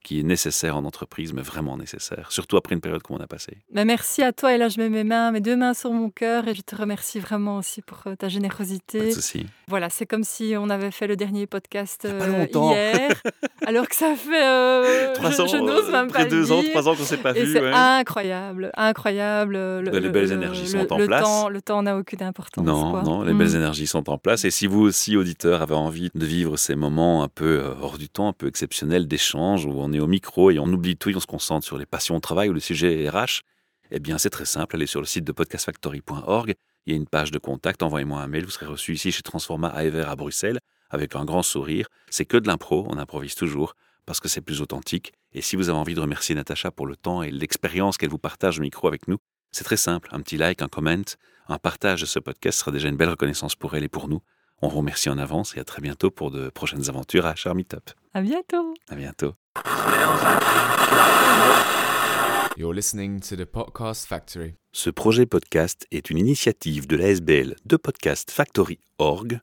qui 0.02 0.20
est 0.20 0.22
nécessaire 0.22 0.76
en 0.76 0.84
entreprise, 0.84 1.32
mais 1.32 1.42
vraiment 1.42 1.76
nécessaire, 1.76 2.30
surtout 2.32 2.56
après 2.56 2.74
une 2.74 2.80
période 2.80 3.02
comme 3.02 3.16
on 3.16 3.20
a 3.20 3.26
passée. 3.26 3.58
Ben, 3.72 3.84
merci 3.84 4.22
à 4.22 4.32
toi, 4.32 4.54
et 4.54 4.58
là 4.58 4.68
je 4.68 4.78
mets 4.78 4.88
mes 4.88 5.04
mains, 5.04 5.32
mes 5.32 5.40
deux 5.40 5.56
mains 5.56 5.74
sur 5.74 5.92
mon 5.92 6.08
cœur, 6.10 6.46
et 6.48 6.54
je 6.54 6.62
te 6.62 6.74
remercie 6.76 7.18
vraiment 7.20 7.56
aussi 7.58 7.82
pour 7.82 7.98
euh, 8.06 8.10
ta 8.14 8.16
Pas 8.16 8.26
de 8.26 8.30
générosité. 8.32 9.10
souci. 9.10 9.46
Voilà, 9.66 9.90
c'est 9.90 10.06
comme 10.06 10.24
si 10.24 10.54
on 10.58 10.70
avait 10.70 10.90
fait 10.90 11.06
le 11.06 11.16
dernier 11.16 11.46
podcast 11.46 12.04
euh, 12.06 12.46
hier, 12.52 13.10
alors 13.66 13.88
que 13.88 13.94
ça 13.94 14.14
fait... 14.16 14.46
euh, 14.46 15.12
Trois 15.14 15.30
je, 15.30 15.42
ans, 15.42 15.46
je 15.46 15.56
n'ose 15.56 15.88
euh, 15.88 15.92
même 15.92 16.08
près 16.08 16.24
pas 16.24 16.30
deux 16.30 16.52
ans, 16.52 16.62
trois 16.62 16.88
ans 16.88 16.94
qu'on 16.94 17.02
s'est 17.04 17.16
pas 17.18 17.36
Et 17.36 17.44
vu. 17.44 17.52
c'est 17.52 17.60
ouais. 17.60 17.72
incroyable, 17.72 18.70
incroyable. 18.76 19.54
Le, 19.54 19.82
Ben, 19.84 19.92
les 19.94 20.00
le- 20.00 20.08
belles 20.10 20.28
le- 20.28 20.32
énergies 20.32 20.62
le- 20.72 20.80
sont 20.80 20.92
en 20.92 20.98
le 20.98 21.06
place. 21.06 21.22
Temps, 21.24 21.48
le 21.48 21.60
temps 21.60 21.82
n'a 21.82 21.96
aucune 21.98 22.22
importance. 22.22 22.64
Non, 22.64 22.92
quoi. 22.92 23.02
non, 23.02 23.22
les 23.22 23.34
Mm. 23.34 23.38
belles 23.38 23.54
énergies 23.56 23.86
sont 23.86 24.08
en 24.08 24.16
place. 24.18 24.44
Et 24.44 24.50
si 24.50 24.66
vous 24.66 24.80
aussi, 24.80 25.16
auditeurs, 25.16 25.60
avez 25.62 25.74
envie 25.74 26.10
de 26.14 26.24
vivre 26.24 26.56
ces 26.56 26.74
moments 26.76 27.22
un 27.22 27.28
peu 27.28 27.60
euh, 27.60 27.74
hors 27.82 27.98
du 27.98 28.08
temps, 28.08 28.28
un 28.28 28.32
peu 28.32 28.46
exceptionnels 28.46 29.06
d'échange, 29.06 29.66
où 29.66 29.72
on 29.76 29.87
est 29.92 30.00
au 30.00 30.06
micro 30.06 30.50
et 30.50 30.58
on 30.58 30.66
oublie 30.66 30.96
tout 30.96 31.10
et 31.10 31.16
on 31.16 31.20
se 31.20 31.26
concentre 31.26 31.66
sur 31.66 31.78
les 31.78 31.86
passions 31.86 32.16
au 32.16 32.20
travail 32.20 32.48
ou 32.48 32.52
le 32.52 32.60
sujet 32.60 33.08
RH, 33.08 33.42
eh 33.90 34.00
bien, 34.00 34.18
c'est 34.18 34.30
très 34.30 34.44
simple. 34.44 34.76
Allez 34.76 34.86
sur 34.86 35.00
le 35.00 35.06
site 35.06 35.24
de 35.24 35.32
podcastfactory.org. 35.32 36.54
Il 36.86 36.92
y 36.92 36.94
a 36.94 36.96
une 36.96 37.06
page 37.06 37.30
de 37.30 37.38
contact. 37.38 37.82
Envoyez-moi 37.82 38.20
un 38.20 38.26
mail. 38.26 38.44
Vous 38.44 38.50
serez 38.50 38.66
reçu 38.66 38.94
ici 38.94 39.12
chez 39.12 39.22
Transforma 39.22 39.68
à 39.68 39.84
Ever 39.84 40.04
à 40.06 40.16
Bruxelles 40.16 40.58
avec 40.90 41.14
un 41.16 41.24
grand 41.24 41.42
sourire. 41.42 41.86
C'est 42.10 42.24
que 42.24 42.36
de 42.36 42.46
l'impro. 42.46 42.86
On 42.90 42.98
improvise 42.98 43.34
toujours 43.34 43.74
parce 44.06 44.20
que 44.20 44.28
c'est 44.28 44.40
plus 44.40 44.60
authentique. 44.60 45.12
Et 45.32 45.42
si 45.42 45.56
vous 45.56 45.68
avez 45.68 45.78
envie 45.78 45.94
de 45.94 46.00
remercier 46.00 46.34
Natacha 46.34 46.70
pour 46.70 46.86
le 46.86 46.96
temps 46.96 47.22
et 47.22 47.30
l'expérience 47.30 47.98
qu'elle 47.98 48.08
vous 48.10 48.18
partage 48.18 48.58
au 48.58 48.62
micro 48.62 48.88
avec 48.88 49.08
nous, 49.08 49.18
c'est 49.52 49.64
très 49.64 49.76
simple. 49.76 50.08
Un 50.12 50.20
petit 50.20 50.36
like, 50.36 50.62
un 50.62 50.68
comment, 50.68 51.02
un 51.48 51.58
partage 51.58 52.00
de 52.02 52.06
ce 52.06 52.18
podcast 52.18 52.58
sera 52.58 52.70
déjà 52.70 52.88
une 52.88 52.96
belle 52.96 53.10
reconnaissance 53.10 53.54
pour 53.54 53.74
elle 53.74 53.84
et 53.84 53.88
pour 53.88 54.08
nous. 54.08 54.20
On 54.60 54.68
vous 54.68 54.78
remercie 54.78 55.08
en 55.08 55.18
avance 55.18 55.56
et 55.56 55.60
à 55.60 55.64
très 55.64 55.80
bientôt 55.80 56.10
pour 56.10 56.30
de 56.30 56.48
prochaines 56.50 56.88
aventures 56.88 57.26
à 57.26 57.34
Charmeetup. 57.34 57.90
À 58.12 58.22
bientôt. 58.22 58.74
À 58.88 58.96
bientôt. 58.96 59.34
You're 62.56 62.74
listening 62.74 63.20
to 63.20 63.36
the 63.36 63.44
Podcast 63.44 64.06
Factory. 64.06 64.54
Ce 64.72 64.90
projet 64.90 65.26
podcast 65.26 65.86
est 65.90 66.10
une 66.10 66.18
initiative 66.18 66.86
de 66.86 66.96
l'ASBL 66.96 67.56
de 67.64 67.76
Podcast 67.76 68.30
Factory 68.30 68.80
Org 68.98 69.40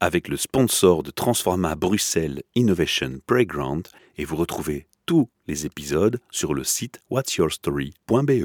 avec 0.00 0.28
le 0.28 0.36
sponsor 0.36 1.02
de 1.02 1.10
Transforma 1.10 1.74
Bruxelles 1.74 2.42
Innovation 2.54 3.20
Playground 3.26 3.88
et 4.16 4.24
vous 4.24 4.36
retrouvez 4.36 4.86
tous 5.06 5.28
les 5.46 5.66
épisodes 5.66 6.20
sur 6.30 6.54
le 6.54 6.64
site 6.64 7.00
whatsyourstory.be. 7.10 8.44